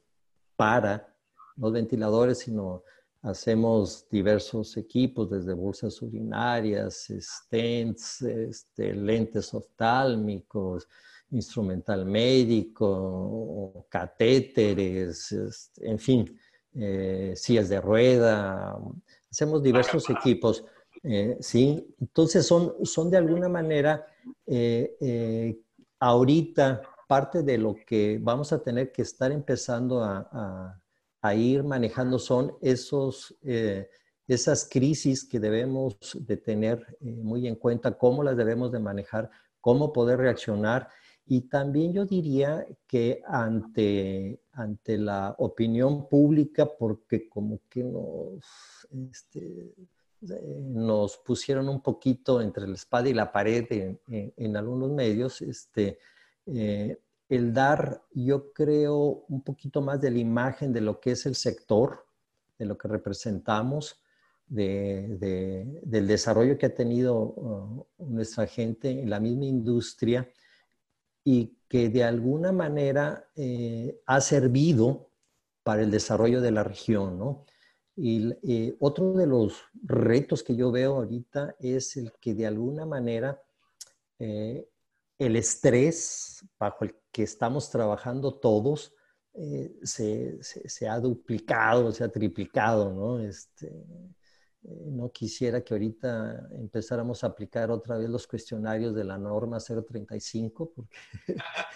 para 0.56 1.16
los 1.56 1.72
ventiladores, 1.72 2.40
sino 2.40 2.84
hacemos 3.22 4.08
diversos 4.10 4.76
equipos, 4.78 5.30
desde 5.30 5.54
bolsas 5.54 6.02
urinarias, 6.02 7.08
stents, 7.20 8.22
este, 8.22 8.94
lentes 8.94 9.54
oftálmicos, 9.54 10.88
instrumental 11.32 12.06
médico, 12.06 13.86
catéteres, 13.90 15.32
este, 15.32 15.90
en 15.90 16.00
fin, 16.00 16.40
eh, 16.74 17.34
sillas 17.36 17.70
de 17.70 17.82
rueda. 17.82 18.78
Hacemos 19.30 19.62
diversos 19.62 20.10
equipos. 20.10 20.64
Eh, 21.04 21.38
sí, 21.40 21.96
entonces 22.00 22.46
son, 22.46 22.74
son 22.84 23.10
de 23.10 23.18
alguna 23.18 23.50
manera 23.50 24.06
eh, 24.46 24.96
eh, 25.00 25.60
ahorita 26.00 26.82
parte 27.08 27.44
de 27.44 27.58
lo 27.58 27.76
que 27.86 28.20
vamos 28.22 28.52
a 28.52 28.62
tener 28.62 28.92
que 28.92 29.04
estar 29.04 29.32
empezando 29.32 30.04
a, 30.04 30.82
ir 31.36 31.62
manejando 31.62 32.20
son 32.20 32.54
esos 32.62 33.36
esas 34.28 34.70
crisis 34.70 35.28
que 35.28 35.42
debemos 35.42 35.98
de 36.14 36.38
tener 36.38 36.98
muy 37.02 37.48
en 37.48 37.56
cuenta, 37.56 37.98
cómo 37.98 38.24
las 38.24 38.38
debemos 38.38 38.72
de 38.72 38.80
manejar, 38.80 39.30
cómo 39.60 39.92
poder 39.92 40.20
reaccionar. 40.20 40.88
Y 41.26 41.42
también 41.50 41.92
yo 41.92 42.06
diría 42.06 42.66
que 42.88 43.22
ante, 43.28 44.40
ante 44.54 44.98
la 44.98 45.36
opinión 45.38 46.08
pública, 46.08 46.66
porque 46.66 47.28
como 47.28 47.60
que 47.70 47.84
nos, 47.84 48.88
este, 49.12 49.74
nos 50.22 51.18
pusieron 51.18 51.70
un 51.70 51.82
poquito 51.82 52.42
entre 52.42 52.68
la 52.68 52.76
espada 52.76 53.08
y 53.10 53.14
la 53.14 53.32
pared 53.32 53.66
en, 54.08 54.58
algunos 54.58 54.92
medios, 54.92 55.42
este, 55.42 56.00
eh, 56.48 56.98
el 57.30 57.54
dar, 57.54 58.04
yo 58.14 58.52
creo, 58.52 59.26
un 59.28 59.42
poquito 59.42 59.82
más 59.82 60.02
de 60.02 60.12
la 60.12 60.20
imagen 60.20 60.74
de 60.74 60.82
lo 60.82 61.00
que 61.00 61.12
es 61.12 61.26
el 61.26 61.36
sector, 61.36 62.06
de 62.58 62.66
lo 62.66 62.78
que 62.78 62.88
representamos, 62.88 64.02
de, 64.48 65.82
del 65.84 66.08
desarrollo 66.08 66.58
que 66.58 66.68
ha 66.68 66.74
tenido 66.74 67.18
uh, 67.18 67.86
nuestra 67.98 68.48
gente 68.48 68.90
en 68.90 69.10
la 69.10 69.20
misma 69.20 69.46
industria 69.46 70.30
y 71.24 71.58
que 71.68 71.90
de 71.90 72.06
alguna 72.06 72.54
manera 72.54 73.30
eh, 73.36 74.00
ha 74.06 74.22
servido 74.22 75.10
para 75.64 75.82
el 75.82 75.92
desarrollo 75.92 76.40
de 76.40 76.52
la 76.52 76.64
región, 76.64 77.20
¿no? 77.20 77.46
Y 77.98 78.32
eh, 78.44 78.78
otro 78.80 79.14
de 79.14 79.28
los 79.28 79.64
retos 79.84 80.44
que 80.44 80.56
yo 80.56 80.72
veo 80.72 80.96
ahorita 80.96 81.56
es 81.60 81.98
el 81.98 82.14
que 82.22 82.34
de 82.34 82.46
alguna 82.46 82.86
manera 82.86 83.42
eh, 84.20 84.70
el 85.18 85.36
estrés 85.36 86.46
bajo 86.60 86.86
el 86.86 86.96
que 87.12 87.24
estamos 87.24 87.70
trabajando 87.70 88.40
todos 88.40 88.94
se, 89.84 90.40
se, 90.42 90.88
ha 90.90 91.00
duplicado, 91.00 91.92
se 91.92 92.04
ha 92.04 92.10
triplicado, 92.10 92.92
¿no? 92.92 93.20
Este, 93.20 93.72
no 94.68 95.12
quisiera 95.12 95.62
que 95.62 95.74
ahorita 95.74 96.50
empezáramos 96.52 97.24
a 97.24 97.28
aplicar 97.28 97.72
otra 97.72 97.98
vez 97.98 98.10
los 98.10 98.28
cuestionarios 98.28 98.94
de 98.96 99.04
la 99.04 99.18
norma 99.18 99.60
035, 99.60 100.74
porque 100.76 100.98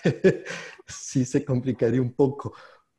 sí 0.87 1.23
se 1.25 1.45
complicaría 1.45 2.01
un 2.01 2.13
poco. 2.13 2.53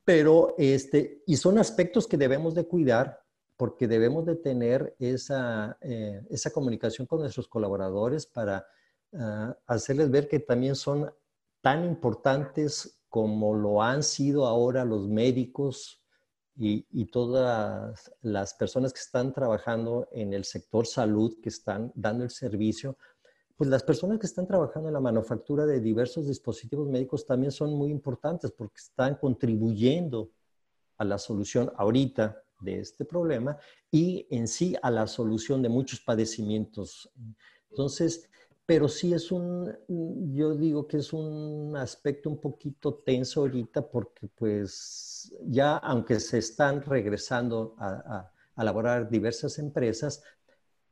Pero, 0.05 0.55
este, 0.59 1.23
y 1.27 1.37
son 1.37 1.59
aspectos 1.59 2.07
que 2.07 2.17
debemos 2.17 2.55
de 2.55 2.67
cuidar 2.67 3.23
porque 3.57 3.87
debemos 3.87 4.27
de 4.27 4.37
tener 4.37 4.97
esa, 4.99 5.79
eh, 5.81 6.23
esa 6.31 6.51
comunicación 6.51 7.07
con 7.07 7.21
nuestros 7.21 7.47
colaboradores 7.47 8.27
para 8.27 8.67
ah, 9.15 9.57
hacerles 9.67 10.11
ver 10.11 10.29
que 10.29 10.41
también 10.41 10.75
son 10.75 11.13
tan 11.61 11.85
importantes 11.85 12.99
como 13.09 13.55
lo 13.55 13.83
han 13.83 14.03
sido 14.03 14.47
ahora 14.47 14.85
los 14.85 15.07
médicos, 15.07 16.03
y, 16.57 17.07
todas 17.07 18.13
las 18.21 18.55
personas 18.55 18.93
que 18.93 19.01
están 19.01 19.33
trabajando 19.33 20.09
en 20.13 20.33
el 20.33 20.45
sector 20.45 20.87
salud, 20.87 21.41
que 21.43 21.49
están 21.49 21.93
dando 21.95 22.25
el 22.25 22.31
servicio, 22.31 22.97
pues 23.63 23.71
las 23.71 23.85
personas 23.85 24.19
que 24.19 24.27
están 24.27 24.49
trabajando 24.49 24.89
en 24.89 24.95
la 24.95 25.01
manufactura 25.01 25.65
de 25.67 25.79
diversos 25.79 26.27
dispositivos 26.27 26.89
médicos 26.89 27.25
también 27.25 27.53
son 27.53 27.73
muy 27.73 27.93
importantes 27.93 28.51
porque 28.51 28.79
están 28.79 29.15
contribuyendo 29.15 30.33
a 30.99 31.05
la 31.05 31.17
solución 31.17 31.73
ahorita 31.77 32.43
de 32.59 32.81
este 32.81 33.05
problema 33.05 33.57
y 33.89 34.27
en 34.31 34.49
sí 34.49 34.75
a 34.83 34.91
la 34.91 35.07
solución 35.07 35.63
de 35.63 35.69
muchos 35.69 36.01
padecimientos. 36.01 37.09
Entonces, 37.71 38.29
pero 38.67 38.89
sí 38.89 39.15
es 39.15 39.31
un, 39.31 39.73
yo 40.35 40.57
digo 40.57 40.89
que 40.89 40.97
es 40.97 41.13
un 41.13 41.77
aspecto 41.77 42.31
un 42.31 42.41
poquito 42.41 42.95
tenso 42.95 43.43
ahorita 43.43 43.89
porque 43.89 44.27
pues 44.27 45.33
ya 45.45 45.77
aunque 45.77 46.19
se 46.19 46.39
están 46.39 46.83
regresando 46.83 47.77
a, 47.79 48.33
a, 48.57 48.61
elaborar 48.61 49.09
diversas 49.09 49.61
empresas, 49.61 50.21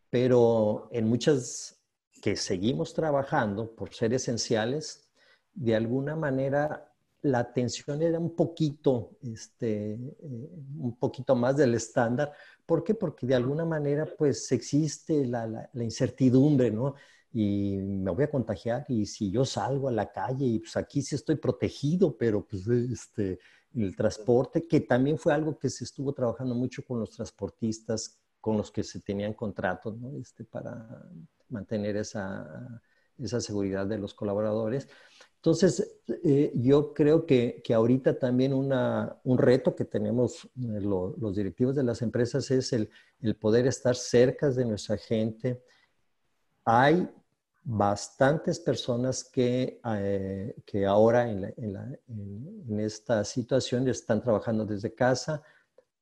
pero 0.08 0.88
en 0.92 1.08
muchas 1.08 1.79
que 2.20 2.36
seguimos 2.36 2.94
trabajando 2.94 3.74
por 3.74 3.94
ser 3.94 4.12
esenciales, 4.14 5.08
de 5.54 5.74
alguna 5.74 6.16
manera 6.16 6.86
la 7.22 7.40
atención 7.40 8.00
era 8.02 8.18
un 8.18 8.34
poquito, 8.34 9.18
este, 9.22 9.92
eh, 9.92 10.50
un 10.78 10.96
poquito 10.98 11.36
más 11.36 11.56
del 11.56 11.74
estándar. 11.74 12.32
¿Por 12.64 12.82
qué? 12.82 12.94
Porque 12.94 13.26
de 13.26 13.34
alguna 13.34 13.64
manera 13.64 14.06
pues 14.06 14.50
existe 14.52 15.26
la, 15.26 15.46
la, 15.46 15.70
la 15.72 15.84
incertidumbre, 15.84 16.70
¿no? 16.70 16.94
y 17.32 17.76
me 17.76 18.10
voy 18.10 18.24
a 18.24 18.30
contagiar 18.30 18.84
y 18.88 19.06
si 19.06 19.30
yo 19.30 19.44
salgo 19.44 19.88
a 19.88 19.92
la 19.92 20.10
calle 20.10 20.44
y 20.44 20.58
pues 20.58 20.76
aquí 20.76 21.00
sí 21.02 21.14
estoy 21.14 21.36
protegido, 21.36 22.16
pero 22.16 22.44
pues 22.44 22.66
este, 22.66 23.38
el 23.74 23.94
transporte, 23.94 24.66
que 24.66 24.80
también 24.80 25.16
fue 25.16 25.32
algo 25.32 25.56
que 25.58 25.70
se 25.70 25.84
estuvo 25.84 26.12
trabajando 26.12 26.54
mucho 26.54 26.84
con 26.84 26.98
los 26.98 27.10
transportistas, 27.10 28.18
con 28.40 28.56
los 28.56 28.70
que 28.70 28.82
se 28.82 29.00
tenían 29.00 29.34
contratos, 29.34 29.96
¿no? 29.96 30.16
Este, 30.16 30.44
para 30.44 31.08
mantener 31.50 31.96
esa, 31.96 32.82
esa 33.18 33.40
seguridad 33.40 33.86
de 33.86 33.98
los 33.98 34.14
colaboradores. 34.14 34.88
Entonces, 35.36 36.00
eh, 36.22 36.52
yo 36.54 36.92
creo 36.92 37.24
que, 37.24 37.62
que 37.64 37.72
ahorita 37.72 38.18
también 38.18 38.52
una, 38.52 39.18
un 39.24 39.38
reto 39.38 39.74
que 39.74 39.86
tenemos 39.86 40.44
eh, 40.44 40.80
los 40.80 41.34
directivos 41.34 41.74
de 41.74 41.82
las 41.82 42.02
empresas 42.02 42.50
es 42.50 42.74
el, 42.74 42.90
el 43.20 43.36
poder 43.36 43.66
estar 43.66 43.96
cerca 43.96 44.50
de 44.50 44.66
nuestra 44.66 44.98
gente. 44.98 45.62
Hay 46.64 47.08
bastantes 47.62 48.60
personas 48.60 49.24
que, 49.24 49.80
eh, 49.82 50.54
que 50.66 50.84
ahora 50.84 51.30
en, 51.30 51.54
en, 51.56 52.80
esta 52.80 53.24
situación 53.24 53.88
están 53.88 54.20
trabajando 54.22 54.66
desde 54.66 54.94
casa, 54.94 55.42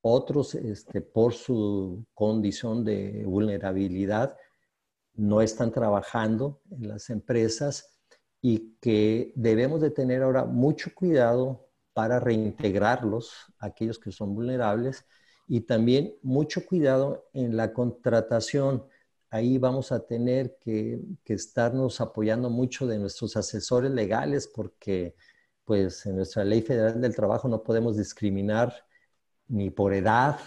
otros 0.01 0.55
este, 0.55 0.99
por 0.99 1.33
su 1.33 2.05
condición 2.13 2.83
de 2.83 3.23
vulnerabilidad 3.25 4.35
no 5.19 5.41
están 5.41 5.71
trabajando 5.71 6.61
en 6.71 6.87
las 6.87 7.09
empresas 7.09 7.99
y 8.41 8.77
que 8.79 9.33
debemos 9.35 9.81
de 9.81 9.91
tener 9.91 10.23
ahora 10.23 10.45
mucho 10.45 10.95
cuidado 10.95 11.67
para 11.93 12.19
reintegrarlos, 12.19 13.33
aquellos 13.59 13.99
que 13.99 14.13
son 14.13 14.33
vulnerables, 14.33 15.05
y 15.47 15.61
también 15.61 16.15
mucho 16.21 16.65
cuidado 16.65 17.29
en 17.33 17.57
la 17.57 17.73
contratación. 17.73 18.85
Ahí 19.29 19.57
vamos 19.57 19.91
a 19.91 20.05
tener 20.05 20.57
que, 20.61 21.01
estarnos 21.25 21.99
apoyando 21.99 22.49
mucho 22.49 22.87
de 22.87 22.97
nuestros 22.99 23.35
asesores 23.35 23.91
legales 23.91 24.47
porque 24.47 25.15
pues 25.65 26.05
en 26.05 26.15
nuestra 26.15 26.43
ley 26.45 26.61
federal 26.61 27.01
del 27.01 27.15
trabajo 27.15 27.47
no 27.49 27.61
podemos 27.61 27.97
discriminar 27.97 28.73
ni 29.47 29.69
por 29.69 29.93
edad, 29.93 30.39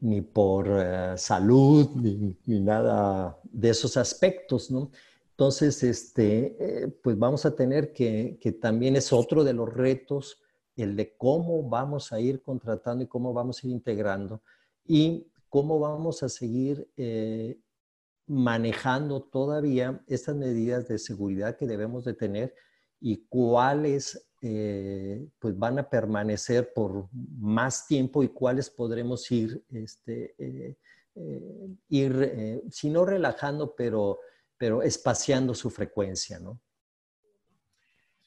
ni 0.00 0.20
por 0.20 0.68
eh, 0.70 1.14
salud, 1.16 1.88
ni, 1.96 2.60
nada 2.60 3.38
de 3.44 3.70
esos 3.70 3.96
aspectos, 3.96 4.70
¿no? 4.70 4.90
Entonces, 5.30 5.82
este, 5.82 6.56
eh, 6.58 6.88
pues 7.02 7.18
vamos 7.18 7.46
a 7.46 7.54
tener 7.54 7.92
que, 7.92 8.38
que, 8.40 8.52
también 8.52 8.96
es 8.96 9.12
otro 9.12 9.44
de 9.44 9.52
los 9.52 9.72
retos, 9.72 10.40
el 10.76 10.96
de 10.96 11.16
cómo 11.16 11.68
vamos 11.68 12.12
a 12.12 12.20
ir 12.20 12.42
contratando 12.42 13.04
y 13.04 13.06
cómo 13.06 13.32
vamos 13.32 13.62
a 13.62 13.66
ir 13.66 13.72
integrando 13.72 14.42
y 14.84 15.26
cómo 15.48 15.78
vamos 15.78 16.22
a 16.22 16.28
seguir 16.28 16.88
eh, 16.96 17.58
manejando 18.26 19.22
todavía 19.22 20.02
estas 20.06 20.36
medidas 20.36 20.88
de 20.88 20.98
seguridad 20.98 21.56
que 21.56 21.66
debemos 21.66 22.04
de 22.04 22.14
tener 22.14 22.54
y 23.00 23.24
cuáles 23.28 24.27
eh, 24.40 25.26
pues 25.40 25.58
van 25.58 25.80
a 25.80 25.90
permanecer 25.90 26.72
por 26.72 27.08
más 27.38 27.88
tiempo 27.88 28.22
y 28.22 28.28
cuáles 28.28 28.70
podremos 28.70 29.28
ir, 29.32 29.64
este, 29.72 30.36
eh, 30.38 30.76
eh, 31.16 31.68
ir 31.88 32.62
si 32.70 32.88
no 32.88 33.04
relajando, 33.04 33.74
pero, 33.74 34.20
pero 34.56 34.80
espaciando 34.82 35.54
su 35.54 35.70
frecuencia, 35.70 36.38
¿no? 36.38 36.60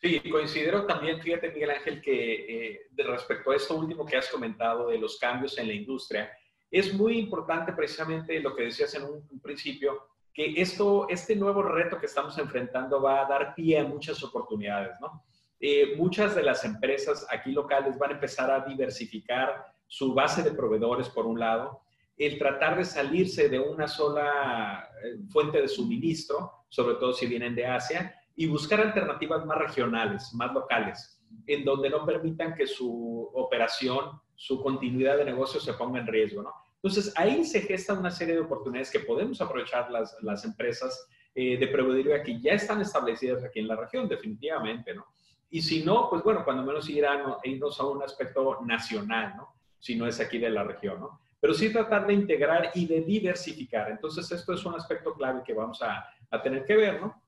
Sí, 0.01 0.19
considero 0.29 0.85
también, 0.85 1.21
fíjate 1.21 1.51
Miguel 1.51 1.71
Ángel, 1.71 2.01
que 2.01 2.89
de 2.91 3.03
respecto 3.03 3.51
a 3.51 3.55
esto 3.55 3.77
último 3.77 4.05
que 4.05 4.17
has 4.17 4.27
comentado 4.29 4.89
de 4.89 4.97
los 4.97 5.17
cambios 5.17 5.57
en 5.59 5.67
la 5.67 5.73
industria, 5.73 6.29
es 6.69 6.93
muy 6.93 7.19
importante 7.19 7.71
precisamente 7.71 8.39
lo 8.39 8.55
que 8.55 8.63
decías 8.63 8.93
en 8.95 9.03
un, 9.03 9.39
principio, 9.41 10.07
que 10.33 10.53
esto, 10.61 11.07
este 11.07 11.35
nuevo 11.35 11.61
reto 11.61 11.99
que 11.99 12.07
estamos 12.07 12.37
enfrentando 12.37 13.01
va 13.01 13.21
a 13.21 13.29
dar 13.29 13.55
pie 13.55 13.79
a 13.79 13.85
muchas 13.85 14.21
oportunidades, 14.23 14.99
¿no? 14.99 15.23
Eh, 15.61 15.95
muchas 15.95 16.35
de 16.35 16.41
las 16.41 16.65
empresas 16.65 17.27
aquí 17.29 17.51
locales 17.51 17.97
van 17.99 18.11
a 18.11 18.13
empezar 18.15 18.49
a 18.49 18.65
diversificar 18.65 19.73
su 19.87 20.13
base 20.13 20.41
de 20.41 20.51
proveedores, 20.51 21.07
por 21.09 21.27
un 21.27 21.39
lado, 21.39 21.81
el 22.17 22.39
tratar 22.39 22.77
de 22.77 22.85
salirse 22.85 23.47
de 23.47 23.59
una 23.59 23.87
sola 23.87 24.89
eh, 25.03 25.19
fuente 25.29 25.61
de 25.61 25.67
suministro, 25.67 26.65
sobre 26.67 26.95
todo 26.95 27.13
si 27.13 27.27
vienen 27.27 27.55
de 27.55 27.67
Asia, 27.67 28.15
y 28.35 28.47
buscar 28.47 28.79
alternativas 28.79 29.45
más 29.45 29.57
regionales, 29.57 30.33
más 30.33 30.51
locales, 30.51 31.21
en 31.45 31.63
donde 31.63 31.89
no 31.89 32.05
permitan 32.05 32.55
que 32.55 32.65
su 32.65 33.29
operación 33.33 34.19
su 34.41 34.59
continuidad 34.59 35.17
de 35.17 35.25
negocio 35.25 35.59
se 35.59 35.73
ponga 35.73 35.99
en 35.99 36.07
riesgo, 36.07 36.41
¿no? 36.41 36.51
Entonces, 36.81 37.13
ahí 37.15 37.45
se 37.45 37.61
gesta 37.61 37.93
una 37.93 38.09
serie 38.09 38.33
de 38.33 38.41
oportunidades 38.41 38.89
que 38.89 39.01
podemos 39.01 39.39
aprovechar 39.39 39.91
las, 39.91 40.17
las 40.23 40.43
empresas 40.43 41.07
eh, 41.35 41.59
de 41.59 41.67
proveeduría 41.67 42.23
que 42.23 42.41
ya 42.41 42.53
están 42.53 42.81
establecidas 42.81 43.43
aquí 43.43 43.59
en 43.59 43.67
la 43.67 43.75
región, 43.75 44.09
definitivamente, 44.09 44.95
¿no? 44.95 45.05
Y 45.51 45.61
si 45.61 45.83
no, 45.83 46.09
pues 46.09 46.23
bueno, 46.23 46.43
cuando 46.43 46.63
menos 46.63 46.89
irán, 46.89 47.35
irnos 47.43 47.79
a 47.79 47.85
un 47.85 48.01
aspecto 48.01 48.59
nacional, 48.65 49.35
¿no? 49.37 49.53
Si 49.77 49.95
no 49.95 50.07
es 50.07 50.19
aquí 50.19 50.39
de 50.39 50.49
la 50.49 50.63
región, 50.63 50.99
¿no? 50.99 51.21
pero 51.41 51.55
sí 51.55 51.73
tratar 51.73 52.05
de 52.05 52.13
integrar 52.13 52.71
y 52.75 52.85
de 52.85 53.01
diversificar. 53.01 53.89
Entonces, 53.89 54.31
esto 54.31 54.53
es 54.53 54.63
un 54.63 54.75
aspecto 54.75 55.11
clave 55.15 55.41
que 55.43 55.55
vamos 55.55 55.81
a, 55.81 56.05
a 56.29 56.41
tener 56.41 56.63
que 56.63 56.77
ver, 56.77 57.01
¿no? 57.01 57.19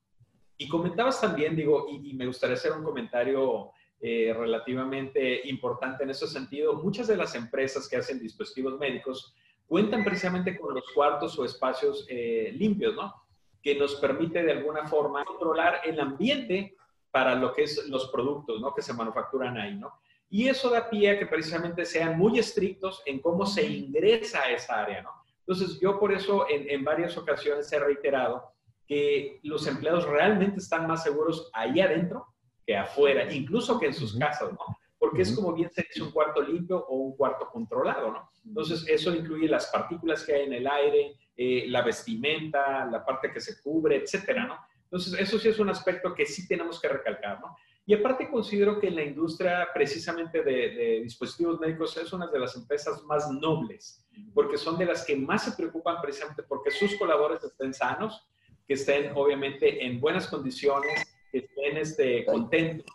Y 0.56 0.68
comentabas 0.68 1.20
también, 1.20 1.56
digo, 1.56 1.88
y, 1.90 2.14
me 2.14 2.26
gustaría 2.26 2.54
hacer 2.54 2.72
un 2.72 2.84
comentario 2.84 3.72
eh, 4.00 4.32
relativamente 4.32 5.48
importante 5.48 6.04
en 6.04 6.10
ese 6.10 6.28
sentido, 6.28 6.74
muchas 6.74 7.08
de 7.08 7.16
las 7.16 7.34
empresas 7.34 7.88
que 7.88 7.96
hacen 7.96 8.20
dispositivos 8.20 8.78
médicos 8.78 9.34
cuentan 9.66 10.04
precisamente 10.04 10.56
con 10.56 10.74
los 10.74 10.84
cuartos 10.94 11.36
o 11.38 11.44
espacios 11.44 12.06
eh, 12.08 12.52
limpios, 12.54 12.94
¿no? 12.94 13.12
Que 13.60 13.74
nos 13.74 13.96
permite 13.96 14.44
de 14.44 14.52
alguna 14.52 14.86
forma 14.86 15.24
controlar 15.24 15.80
el 15.84 15.98
ambiente 15.98 16.76
para 17.14 17.36
lo 17.36 17.52
que 17.54 17.62
es 17.62 17.86
los 17.86 18.08
productos, 18.08 18.60
¿no? 18.60 18.74
Que 18.74 18.82
se 18.82 18.92
manufacturan 18.92 19.56
ahí, 19.56 19.76
¿no? 19.76 19.92
Y 20.28 20.48
eso 20.48 20.68
da 20.68 20.90
pie 20.90 21.10
a 21.10 21.18
que 21.20 21.26
precisamente 21.26 21.84
sean 21.84 22.18
muy 22.18 22.40
estrictos 22.40 23.04
en 23.06 23.20
cómo 23.20 23.46
se 23.46 23.64
ingresa 23.64 24.40
a 24.40 24.50
esa 24.50 24.80
área, 24.80 25.00
¿no? 25.02 25.10
Entonces, 25.46 25.78
yo 25.80 26.00
por 26.00 26.12
eso 26.12 26.50
en, 26.50 26.68
en 26.68 26.82
varias 26.82 27.16
ocasiones 27.16 27.72
he 27.72 27.78
reiterado 27.78 28.52
que 28.84 29.38
los 29.44 29.64
empleados 29.68 30.08
realmente 30.08 30.58
están 30.58 30.88
más 30.88 31.04
seguros 31.04 31.48
ahí 31.52 31.80
adentro 31.80 32.26
que 32.66 32.76
afuera, 32.76 33.32
incluso 33.32 33.78
que 33.78 33.86
en 33.86 33.94
sus 33.94 34.18
casas, 34.18 34.52
¿no? 34.52 34.76
Porque 34.98 35.22
es 35.22 35.36
como 35.36 35.52
bien 35.52 35.70
se 35.70 35.82
dice 35.82 36.02
un 36.02 36.10
cuarto 36.10 36.42
limpio 36.42 36.84
o 36.88 36.96
un 36.96 37.16
cuarto 37.16 37.48
controlado, 37.52 38.10
¿no? 38.10 38.28
Entonces, 38.44 38.84
eso 38.88 39.14
incluye 39.14 39.46
las 39.46 39.66
partículas 39.66 40.24
que 40.24 40.34
hay 40.34 40.46
en 40.46 40.54
el 40.54 40.66
aire, 40.66 41.16
eh, 41.36 41.66
la 41.68 41.82
vestimenta, 41.82 42.84
la 42.86 43.04
parte 43.04 43.30
que 43.30 43.40
se 43.40 43.62
cubre, 43.62 44.02
etcétera, 44.02 44.46
¿no? 44.46 44.58
Entonces, 44.94 45.18
eso 45.18 45.40
sí 45.40 45.48
es 45.48 45.58
un 45.58 45.68
aspecto 45.68 46.14
que 46.14 46.24
sí 46.24 46.46
tenemos 46.46 46.80
que 46.80 46.86
recalcar, 46.86 47.40
¿no? 47.40 47.56
Y 47.84 47.94
aparte 47.94 48.30
considero 48.30 48.78
que 48.78 48.92
la 48.92 49.02
industria 49.02 49.66
precisamente 49.74 50.44
de, 50.44 50.52
de, 50.52 51.00
dispositivos 51.02 51.58
médicos 51.58 51.96
es 51.96 52.12
una 52.12 52.28
de 52.28 52.38
las 52.38 52.54
empresas 52.54 53.02
más 53.02 53.28
nobles, 53.28 54.06
porque 54.32 54.56
son 54.56 54.78
de 54.78 54.86
las 54.86 55.04
que 55.04 55.16
más 55.16 55.46
se 55.46 55.50
preocupan 55.56 56.00
precisamente 56.00 56.44
porque 56.44 56.70
sus 56.70 56.94
colaboradores 56.94 57.42
estén 57.42 57.74
sanos, 57.74 58.24
que 58.68 58.74
estén 58.74 59.10
obviamente 59.16 59.84
en 59.84 60.00
buenas 60.00 60.28
condiciones, 60.28 61.12
que 61.32 61.38
estén 61.38 61.76
este, 61.76 62.24
contentos, 62.24 62.94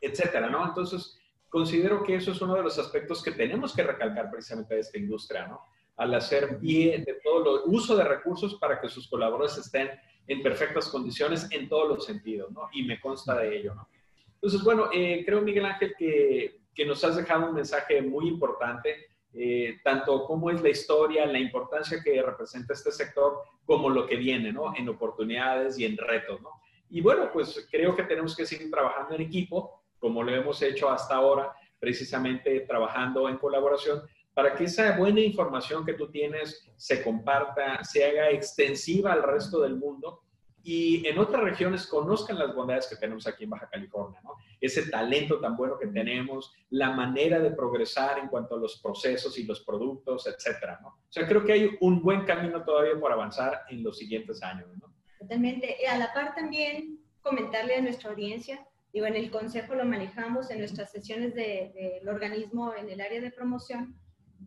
etcétera, 0.00 0.50
¿no? 0.50 0.66
Entonces, 0.66 1.20
considero 1.48 2.02
que 2.02 2.16
eso 2.16 2.32
es 2.32 2.40
uno 2.42 2.56
de 2.56 2.64
los 2.64 2.80
aspectos 2.80 3.22
que 3.22 3.30
tenemos 3.30 3.76
que 3.76 3.84
recalcar 3.84 4.28
precisamente 4.28 4.74
de 4.74 4.80
esta 4.80 4.98
industria, 4.98 5.46
¿no? 5.46 5.60
Al 5.96 6.14
hacer 6.14 6.58
bien 6.58 7.04
de 7.04 7.14
todo 7.22 7.64
el 7.64 7.74
uso 7.74 7.96
de 7.96 8.04
recursos 8.04 8.56
para 8.56 8.80
que 8.80 8.88
sus 8.88 9.08
colaboradores 9.08 9.58
estén 9.58 9.90
en 10.26 10.42
perfectas 10.42 10.88
condiciones 10.88 11.48
en 11.50 11.68
todos 11.68 11.88
los 11.88 12.04
sentidos, 12.04 12.50
¿no? 12.50 12.68
Y 12.72 12.82
me 12.82 13.00
consta 13.00 13.38
de 13.38 13.56
ello, 13.56 13.74
¿no? 13.74 13.88
Entonces, 14.34 14.62
bueno, 14.62 14.90
eh, 14.92 15.22
creo, 15.24 15.40
Miguel 15.40 15.66
Ángel, 15.66 15.94
que, 15.96 16.60
que, 16.74 16.84
nos 16.84 17.02
has 17.04 17.16
dejado 17.16 17.48
un 17.48 17.54
mensaje 17.54 18.02
muy 18.02 18.28
importante, 18.28 19.06
eh, 19.32 19.78
tanto 19.82 20.24
cómo 20.24 20.50
es 20.50 20.60
la 20.62 20.68
historia, 20.68 21.26
la 21.26 21.38
importancia 21.38 22.02
que 22.02 22.22
representa 22.22 22.74
este 22.74 22.92
sector, 22.92 23.38
como 23.64 23.88
lo 23.88 24.06
que 24.06 24.16
viene, 24.16 24.52
¿no? 24.52 24.74
En 24.76 24.88
oportunidades 24.88 25.78
y 25.78 25.84
en 25.84 25.96
retos, 25.96 26.40
¿no? 26.42 26.50
Y 26.90 27.00
bueno, 27.00 27.30
pues 27.32 27.66
creo 27.70 27.96
que 27.96 28.04
tenemos 28.04 28.36
que 28.36 28.46
seguir 28.46 28.70
trabajando 28.70 29.14
en 29.14 29.22
equipo, 29.22 29.82
como 29.98 30.22
lo 30.22 30.34
hemos 30.34 30.60
hecho 30.62 30.88
hasta 30.90 31.16
ahora, 31.16 31.52
precisamente 31.78 32.60
trabajando 32.60 33.28
en 33.28 33.38
colaboración, 33.38 34.02
para 34.36 34.54
que 34.54 34.64
esa 34.64 34.94
buena 34.98 35.20
información 35.20 35.82
que 35.86 35.94
tú 35.94 36.10
tienes 36.10 36.68
se 36.76 37.02
comparta, 37.02 37.82
se 37.82 38.04
haga 38.04 38.28
extensiva 38.28 39.10
al 39.10 39.22
resto 39.22 39.62
del 39.62 39.76
mundo 39.76 40.24
y 40.62 41.08
en 41.08 41.18
otras 41.18 41.42
regiones 41.42 41.86
conozcan 41.86 42.38
las 42.38 42.54
bondades 42.54 42.86
que 42.86 42.96
tenemos 42.96 43.26
aquí 43.26 43.44
en 43.44 43.50
Baja 43.50 43.66
California, 43.70 44.20
¿no? 44.22 44.34
Ese 44.60 44.90
talento 44.90 45.40
tan 45.40 45.56
bueno 45.56 45.78
que 45.78 45.86
tenemos, 45.86 46.52
la 46.68 46.90
manera 46.90 47.38
de 47.38 47.52
progresar 47.52 48.18
en 48.18 48.28
cuanto 48.28 48.56
a 48.56 48.58
los 48.58 48.78
procesos 48.82 49.38
y 49.38 49.44
los 49.44 49.60
productos, 49.60 50.26
etcétera, 50.26 50.80
¿no? 50.82 50.88
O 50.88 51.08
sea, 51.08 51.26
creo 51.26 51.42
que 51.42 51.52
hay 51.54 51.70
un 51.80 52.02
buen 52.02 52.26
camino 52.26 52.62
todavía 52.62 53.00
por 53.00 53.10
avanzar 53.10 53.62
en 53.70 53.82
los 53.82 53.96
siguientes 53.96 54.42
años, 54.42 54.68
¿no? 54.82 54.92
Totalmente. 55.18 55.78
A 55.88 55.96
la 55.96 56.12
par 56.12 56.34
también 56.34 57.00
comentarle 57.22 57.76
a 57.76 57.80
nuestra 57.80 58.10
audiencia, 58.10 58.68
digo, 58.92 59.06
en 59.06 59.16
el 59.16 59.30
consejo 59.30 59.74
lo 59.74 59.86
manejamos 59.86 60.50
en 60.50 60.58
nuestras 60.58 60.92
sesiones 60.92 61.34
del 61.34 61.72
de, 61.72 62.02
organismo 62.06 62.74
en 62.74 62.90
el 62.90 63.00
área 63.00 63.22
de 63.22 63.30
promoción, 63.30 63.98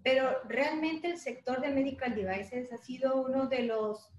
pero 0.03 0.37
realmente 0.47 1.09
el 1.09 1.17
sector 1.17 1.61
de 1.61 1.69
medical 1.69 2.15
devices 2.15 2.71
ha 2.71 2.77
sido 2.77 3.21
uno 3.21 3.47
de 3.47 3.63
los 3.63 4.09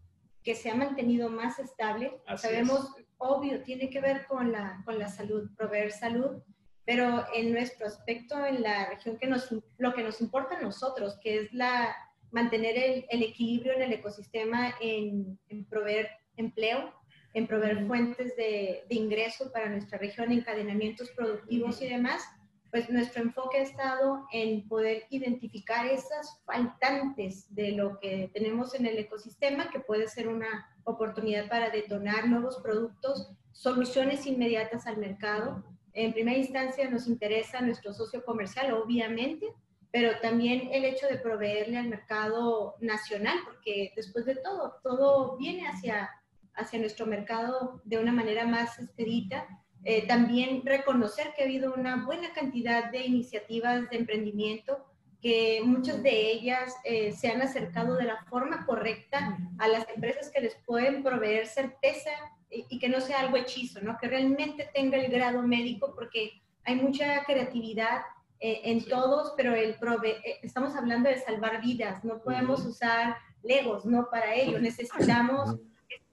que 0.42 0.54
se 0.54 0.70
ha 0.70 0.74
mantenido 0.74 1.28
más 1.28 1.58
estable. 1.58 2.20
Sabemos, 2.36 2.94
obvio, 3.18 3.62
tiene 3.62 3.90
que 3.90 4.00
ver 4.00 4.26
con 4.26 4.52
la, 4.52 4.82
con 4.84 4.98
la 4.98 5.08
salud, 5.08 5.50
proveer 5.56 5.92
salud, 5.92 6.42
pero 6.84 7.26
en 7.34 7.52
nuestro 7.52 7.86
aspecto, 7.86 8.44
en 8.44 8.62
la 8.62 8.88
región 8.88 9.18
que 9.18 9.26
nos, 9.26 9.54
lo 9.78 9.94
que 9.94 10.02
nos 10.02 10.20
importa 10.20 10.56
a 10.56 10.62
nosotros, 10.62 11.18
que 11.22 11.40
es 11.40 11.52
la, 11.52 11.94
mantener 12.30 12.76
el, 12.78 13.06
el 13.10 13.22
equilibrio 13.22 13.74
en 13.74 13.82
el 13.82 13.92
ecosistema, 13.92 14.74
en, 14.80 15.38
en 15.48 15.64
proveer 15.66 16.08
empleo, 16.36 16.92
en 17.34 17.46
proveer 17.46 17.86
fuentes 17.86 18.36
de, 18.36 18.84
de, 18.88 18.94
ingreso 18.94 19.52
para 19.52 19.68
nuestra 19.68 19.98
región, 19.98 20.32
encadenamientos 20.32 21.10
productivos 21.10 21.80
y 21.82 21.88
demás, 21.88 22.22
pues 22.70 22.88
nuestro 22.90 23.22
enfoque 23.22 23.58
ha 23.58 23.62
estado 23.62 24.26
en 24.32 24.68
poder 24.68 25.04
identificar 25.10 25.86
esas 25.86 26.40
faltantes 26.44 27.52
de 27.54 27.72
lo 27.72 27.98
que 27.98 28.30
tenemos 28.32 28.74
en 28.74 28.86
el 28.86 28.98
ecosistema, 28.98 29.70
que 29.70 29.80
puede 29.80 30.08
ser 30.08 30.28
una 30.28 30.68
oportunidad 30.84 31.48
para 31.48 31.70
detonar 31.70 32.28
nuevos 32.28 32.58
productos, 32.58 33.32
soluciones 33.52 34.26
inmediatas 34.26 34.86
al 34.86 34.98
mercado. 34.98 35.64
En 35.92 36.12
primera 36.12 36.38
instancia 36.38 36.88
nos 36.88 37.08
interesa 37.08 37.60
nuestro 37.60 37.92
socio 37.92 38.24
comercial, 38.24 38.72
obviamente, 38.74 39.46
pero 39.90 40.20
también 40.20 40.68
el 40.72 40.84
hecho 40.84 41.08
de 41.08 41.18
proveerle 41.18 41.76
al 41.76 41.88
mercado 41.88 42.76
nacional, 42.80 43.38
porque 43.44 43.92
después 43.96 44.24
de 44.24 44.36
todo, 44.36 44.76
todo 44.84 45.36
viene 45.36 45.66
hacia 45.66 46.10
hacia 46.54 46.78
nuestro 46.78 47.06
mercado 47.06 47.80
de 47.84 47.98
una 47.98 48.12
manera 48.12 48.46
más 48.46 48.78
expedita. 48.78 49.46
Eh, 49.84 50.06
también 50.06 50.62
reconocer 50.64 51.32
que 51.34 51.42
ha 51.42 51.46
habido 51.46 51.72
una 51.72 52.04
buena 52.04 52.32
cantidad 52.34 52.90
de 52.90 53.06
iniciativas 53.06 53.88
de 53.88 53.96
emprendimiento 53.96 54.84
que 55.22 55.60
muchas 55.64 56.02
de 56.02 56.32
ellas 56.32 56.74
eh, 56.84 57.12
se 57.12 57.28
han 57.28 57.42
acercado 57.42 57.96
de 57.96 58.04
la 58.04 58.24
forma 58.24 58.64
correcta 58.66 59.38
a 59.58 59.68
las 59.68 59.86
empresas 59.94 60.30
que 60.30 60.40
les 60.40 60.54
pueden 60.66 61.02
proveer 61.02 61.46
certeza 61.46 62.10
y, 62.50 62.78
que 62.78 62.88
no 62.88 63.00
sea 63.00 63.20
algo 63.20 63.36
hechizo, 63.36 63.80
¿no? 63.80 63.96
que 63.98 64.08
realmente 64.08 64.68
tenga 64.74 64.98
el 64.98 65.10
grado 65.10 65.42
médico 65.42 65.94
porque 65.94 66.42
hay 66.64 66.76
mucha 66.76 67.22
creatividad 67.24 68.02
eh, 68.40 68.62
en 68.64 68.84
todos, 68.86 69.34
pero 69.36 69.54
el 69.54 69.74
prove 69.74 70.20
estamos 70.42 70.74
hablando 70.74 71.08
de 71.08 71.18
salvar 71.18 71.60
vidas, 71.60 72.02
no 72.04 72.20
podemos 72.22 72.64
usar 72.64 73.16
legos, 73.42 73.84
no 73.84 74.08
para 74.10 74.34
ello, 74.34 74.58
necesitamos 74.58 75.56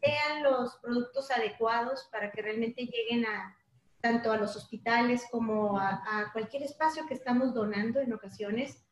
sean 0.02 0.44
los 0.44 0.76
productos 0.78 1.32
adecuados 1.32 2.08
para 2.12 2.32
que 2.32 2.42
realmente 2.42 2.86
lleguen 2.86 3.26
a 3.26 3.56
tanto 4.02 4.32
a 4.32 4.38
los 4.38 4.56
hospitales 4.56 5.26
como 5.32 5.80
a, 5.80 6.30
cualquier 6.32 6.64
espacio 6.64 7.06
que 7.08 7.16
estamos 7.16 7.54
donando 7.54 8.00
en 8.00 8.14
ocasiones. 8.14 8.86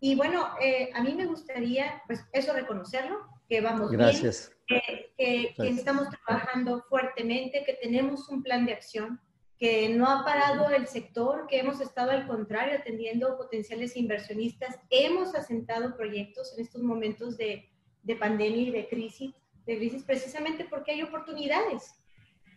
Y 0.00 0.14
bueno, 0.14 0.48
eh, 0.60 0.90
a 0.94 1.02
mí 1.02 1.14
me 1.14 1.26
gustaría, 1.26 2.02
pues 2.06 2.24
eso 2.32 2.52
reconocerlo, 2.52 3.26
que 3.48 3.60
vamos 3.60 3.90
Gracias. 3.90 4.52
bien, 4.68 4.82
que, 5.16 5.54
que, 5.56 5.68
estamos 5.68 6.08
trabajando 6.08 6.82
fuertemente, 6.88 7.64
que 7.64 7.74
tenemos 7.74 8.28
un 8.28 8.42
plan 8.42 8.64
de 8.64 8.74
acción, 8.74 9.20
que 9.58 9.88
no 9.88 10.08
ha 10.08 10.24
parado 10.24 10.70
el 10.70 10.86
sector, 10.86 11.46
que 11.46 11.58
hemos 11.58 11.80
estado 11.80 12.10
al 12.10 12.26
contrario 12.26 12.78
atendiendo 12.78 13.36
potenciales 13.36 13.96
inversionistas, 13.96 14.78
hemos 14.90 15.34
asentado 15.34 15.96
proyectos 15.96 16.54
en 16.56 16.64
estos 16.64 16.82
momentos 16.82 17.36
de, 17.36 17.70
de 18.02 18.16
pandemia 18.16 18.62
y 18.62 18.70
de 18.70 18.88
crisis 18.88 19.34
de 19.66 19.76
crisis 19.76 20.02
precisamente 20.02 20.66
porque 20.68 20.92
hay 20.92 21.02
oportunidades. 21.02 21.94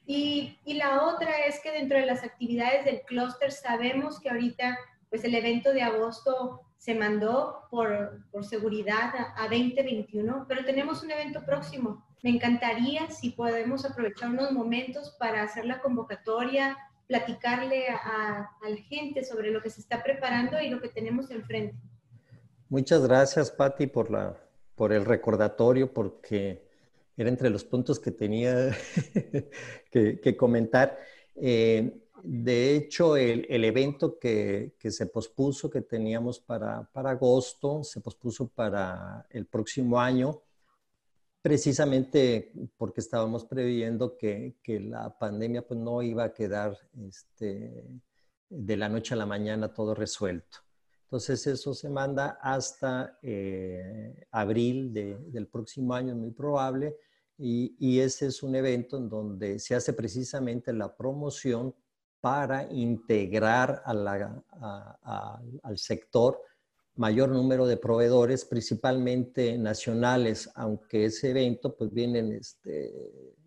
Y, 0.06 0.58
y, 0.63 0.76
la 0.76 1.04
otra 1.04 1.46
es 1.48 1.60
que 1.60 1.72
dentro 1.72 1.98
de 1.98 2.06
las 2.06 2.24
actividades 2.24 2.86
del 2.86 3.02
clúster 3.02 3.52
sabemos 3.52 4.22
que 4.22 4.30
ahorita 4.30 4.78
pues 5.10 5.24
el 5.26 5.36
evento 5.36 5.74
de 5.74 5.82
agosto 5.82 6.62
se 6.78 6.96
mandó 6.96 7.63
por, 7.70 8.24
por 8.32 8.46
seguridad 8.46 9.13
a, 9.15 9.43
a, 9.43 9.50
2021, 9.50 10.46
pero 10.48 10.63
tenemos 10.63 11.04
un 11.04 11.12
evento 11.12 11.44
próximo. 11.46 12.06
Me 12.23 12.29
encantaría 12.29 13.10
si 13.10 13.32
podemos 13.32 13.86
aprovechar 13.86 14.29
unos 14.29 14.52
momentos 14.52 15.15
para 15.19 15.44
hacer 15.44 15.65
la 15.65 15.82
convocatoria, 15.82 16.77
platicarle 17.08 17.90
a, 17.90 18.50
a, 18.62 18.69
la 18.69 18.77
gente 18.77 19.23
sobre 19.23 19.52
lo 19.52 19.62
que 19.62 19.69
se 19.69 19.82
está 19.82 20.04
preparando 20.04 20.60
y 20.62 20.69
lo 20.69 20.82
que 20.82 20.90
tenemos 20.90 21.32
enfrente. 21.32 21.75
Muchas 22.69 23.06
gracias, 23.08 23.50
Patti, 23.50 23.88
por, 23.88 24.12
la, 24.12 24.36
por 24.75 24.92
el 24.92 25.06
recordatorio, 25.06 25.94
porque 25.94 26.67
era 27.18 27.30
entre 27.30 27.50
los 27.50 27.63
puntos 27.63 28.00
que 28.00 28.12
tenía 28.12 28.78
que, 29.92 30.38
comentar. 30.38 30.98
Eh, 31.36 32.04
de 32.24 32.76
hecho, 32.76 33.18
el, 33.18 33.63
evento 33.63 34.20
que, 34.20 34.76
se 34.80 35.08
pospuso, 35.08 35.70
que 35.70 35.82
teníamos 35.82 36.40
para, 36.40 36.84
para, 36.92 37.12
agosto, 37.12 37.84
se 37.84 38.02
pospuso 38.02 38.48
para 38.48 39.26
el 39.32 39.48
próximo 39.48 40.00
año, 40.00 40.42
precisamente 41.42 42.52
porque 42.78 43.02
estábamos 43.02 43.46
previendo 43.46 44.15
que, 44.15 44.56
la 44.68 45.18
pandemia 45.18 45.65
pues, 45.65 45.80
no 45.80 46.04
iba 46.04 46.26
a 46.26 46.34
quedar 46.34 46.78
este, 47.08 47.84
de 48.50 48.78
la 48.78 48.90
noche 48.90 49.15
a 49.15 49.18
la 49.18 49.26
mañana 49.26 49.74
todo 49.74 49.96
resuelto. 49.96 50.60
Entonces 51.06 51.48
eso 51.48 51.74
se 51.74 51.90
manda 51.90 52.38
hasta 52.42 53.18
eh, 53.22 54.28
abril 54.32 54.92
del 54.94 55.48
próximo 55.48 55.94
año, 55.94 56.12
es 56.12 56.18
muy 56.20 56.32
probable, 56.32 56.98
y, 57.38 58.00
ese 58.00 58.27
es 58.27 58.42
un 58.42 58.56
evento 58.56 58.98
en 58.98 59.10
donde 59.10 59.60
se 59.60 59.75
hace 59.75 59.94
precisamente 59.94 60.73
la 60.73 60.96
promoción 60.96 61.75
para 62.19 62.71
integrar 62.71 63.83
al 63.85 65.77
sector 65.77 66.42
mayor 66.96 67.29
número 67.29 67.67
de 67.67 67.77
proveedores, 67.77 68.44
principalmente 68.44 69.58
nacionales, 69.58 70.50
aunque 70.56 71.06
ese 71.06 71.29
evento 71.29 71.75
pues 71.75 71.94
vienen 71.94 72.33
este, 72.33 72.92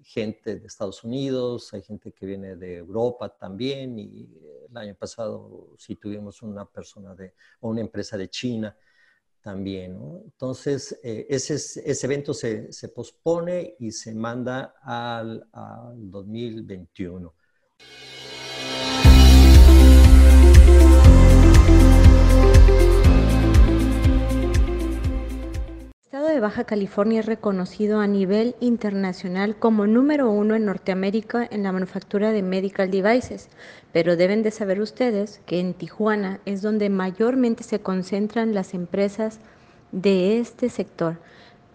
gente 0.04 0.56
de 0.56 0.66
Estados 0.66 1.02
Unidos, 1.02 1.72
hay 1.74 1.82
gente 1.82 2.12
que 2.12 2.26
viene 2.26 2.54
de 2.54 2.76
Europa 2.76 3.28
también 3.28 3.98
y 3.98 4.28
el 4.68 4.76
año 4.76 4.94
pasado 4.94 5.74
sí 5.78 5.96
tuvimos 5.96 6.42
una 6.42 6.64
persona 6.64 7.14
de, 7.14 7.34
una 7.60 7.80
empresa 7.80 8.16
de 8.16 8.30
China 8.30 8.76
también. 9.42 9.98
Entonces, 10.24 10.98
eh, 11.02 11.26
ese, 11.28 11.54
ese, 11.54 12.06
evento 12.06 12.34
se, 12.34 12.72
se, 12.72 12.88
pospone 12.88 13.76
y 13.78 13.90
se 13.92 14.14
manda 14.14 14.74
al, 14.82 15.48
al 15.52 16.10
2021. 16.10 17.34
Baja 26.40 26.64
California 26.64 27.20
es 27.20 27.26
reconocido 27.26 28.00
a 28.00 28.06
nivel 28.06 28.56
internacional 28.60 29.56
como 29.56 29.86
número 29.86 30.30
uno 30.30 30.54
en 30.54 30.64
Norteamérica 30.64 31.46
en 31.50 31.62
la 31.62 31.72
manufactura 31.72 32.32
de 32.32 32.42
medical 32.42 32.90
devices, 32.90 33.48
pero 33.92 34.16
deben 34.16 34.42
de 34.42 34.50
saber 34.50 34.80
ustedes 34.80 35.40
que 35.46 35.60
en 35.60 35.74
Tijuana 35.74 36.40
es 36.46 36.62
donde 36.62 36.90
mayormente 36.90 37.62
se 37.62 37.80
concentran 37.80 38.54
las 38.54 38.74
empresas 38.74 39.40
de 39.92 40.38
este 40.40 40.68
sector. 40.68 41.18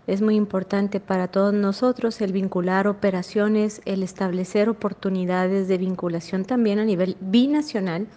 Es 0.08 0.22
muy 0.22 0.36
importante 0.36 1.00
para 1.00 1.28
todos 1.28 1.54
nosotros 1.54 2.22
el 2.22 2.32
vincular 2.32 2.88
operaciones, 2.88 3.82
el 3.86 4.04
establecer 4.04 4.70
oportunidades 4.70 5.68
de 5.68 5.78
vinculación 5.78 6.46
también 6.46 6.80
a 6.80 6.86
nivel 6.86 7.18
binacional 7.20 8.08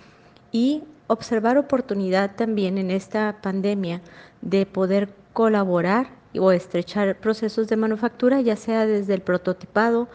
y 0.53 0.82
observar 1.07 1.57
oportunidad 1.57 2.36
también 2.36 2.76
en 2.76 2.90
esta 2.90 3.38
pandemia 3.40 4.03
de 4.42 4.66
poder 4.66 5.09
colaborar 5.32 6.18
o 6.37 6.53
estrechar 6.53 7.16
procesos 7.16 7.68
de 7.68 7.76
manufactura, 7.76 8.41
ya 8.41 8.57
sea 8.57 8.87
desde 8.87 9.14
el 9.14 9.22
prototipado, 9.22 10.09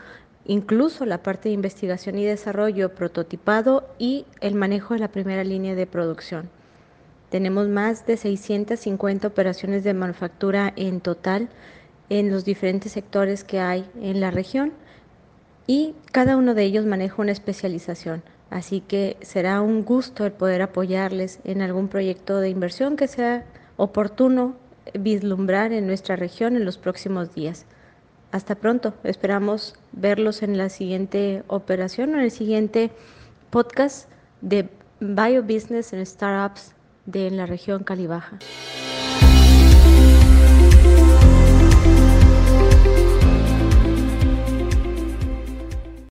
incluso 0.46 1.06
la 1.06 1.24
parte 1.24 1.50
de 1.50 1.56
investigación 1.56 2.18
y 2.18 2.26
desarrollo, 2.26 2.94
prototipado 2.94 3.88
y 3.98 4.26
el 4.42 4.56
manejo 4.56 4.94
de 4.94 5.00
la 5.00 5.08
primera 5.12 5.44
línea 5.44 5.76
de 5.76 5.88
producción. 5.88 6.50
Tenemos 7.30 7.68
más 7.68 8.06
de 8.06 8.18
650 8.18 9.28
operaciones 9.28 9.84
de 9.84 9.94
manufactura 9.94 10.72
en 10.76 11.02
total 11.02 11.50
en 12.10 12.30
los 12.30 12.46
diferentes 12.46 12.92
sectores 12.92 13.44
que 13.44 13.60
hay 13.60 13.90
en 14.00 14.20
la 14.20 14.30
región 14.30 14.74
y 15.66 15.96
cada 16.12 16.38
uno 16.38 16.54
de 16.54 16.64
ellos 16.64 16.86
maneja 16.86 17.22
una 17.22 17.32
especialización. 17.32 18.22
Así 18.50 18.82
que 18.82 19.18
será 19.22 19.62
un 19.62 19.84
gusto 19.84 20.26
el 20.26 20.32
poder 20.32 20.62
apoyarles 20.62 21.40
en 21.44 21.64
algún 21.64 21.88
proyecto 21.88 22.40
de 22.40 22.50
inversión 22.50 22.98
que 22.98 23.08
sea 23.08 23.46
oportuno 23.78 24.56
vislumbrar 24.94 25.72
en 25.72 25.88
nuestra 25.88 26.16
región 26.16 26.56
en 26.56 26.66
los 26.66 26.78
próximos 26.78 27.34
días. 27.34 27.66
Hasta 28.32 28.56
pronto, 28.56 28.94
esperamos 29.04 29.76
verlos 29.92 30.42
en 30.42 30.58
la 30.58 30.70
siguiente 30.70 31.44
operación 31.48 32.14
o 32.14 32.18
en 32.18 32.24
el 32.24 32.32
siguiente 32.32 32.92
podcast 33.50 34.10
de 34.42 34.70
Biobusiness 35.00 35.94
and 35.94 36.06
Startups 36.06 36.74
de 37.06 37.30
la 37.30 37.46
región 37.46 37.84
Calibaja. 37.84 38.40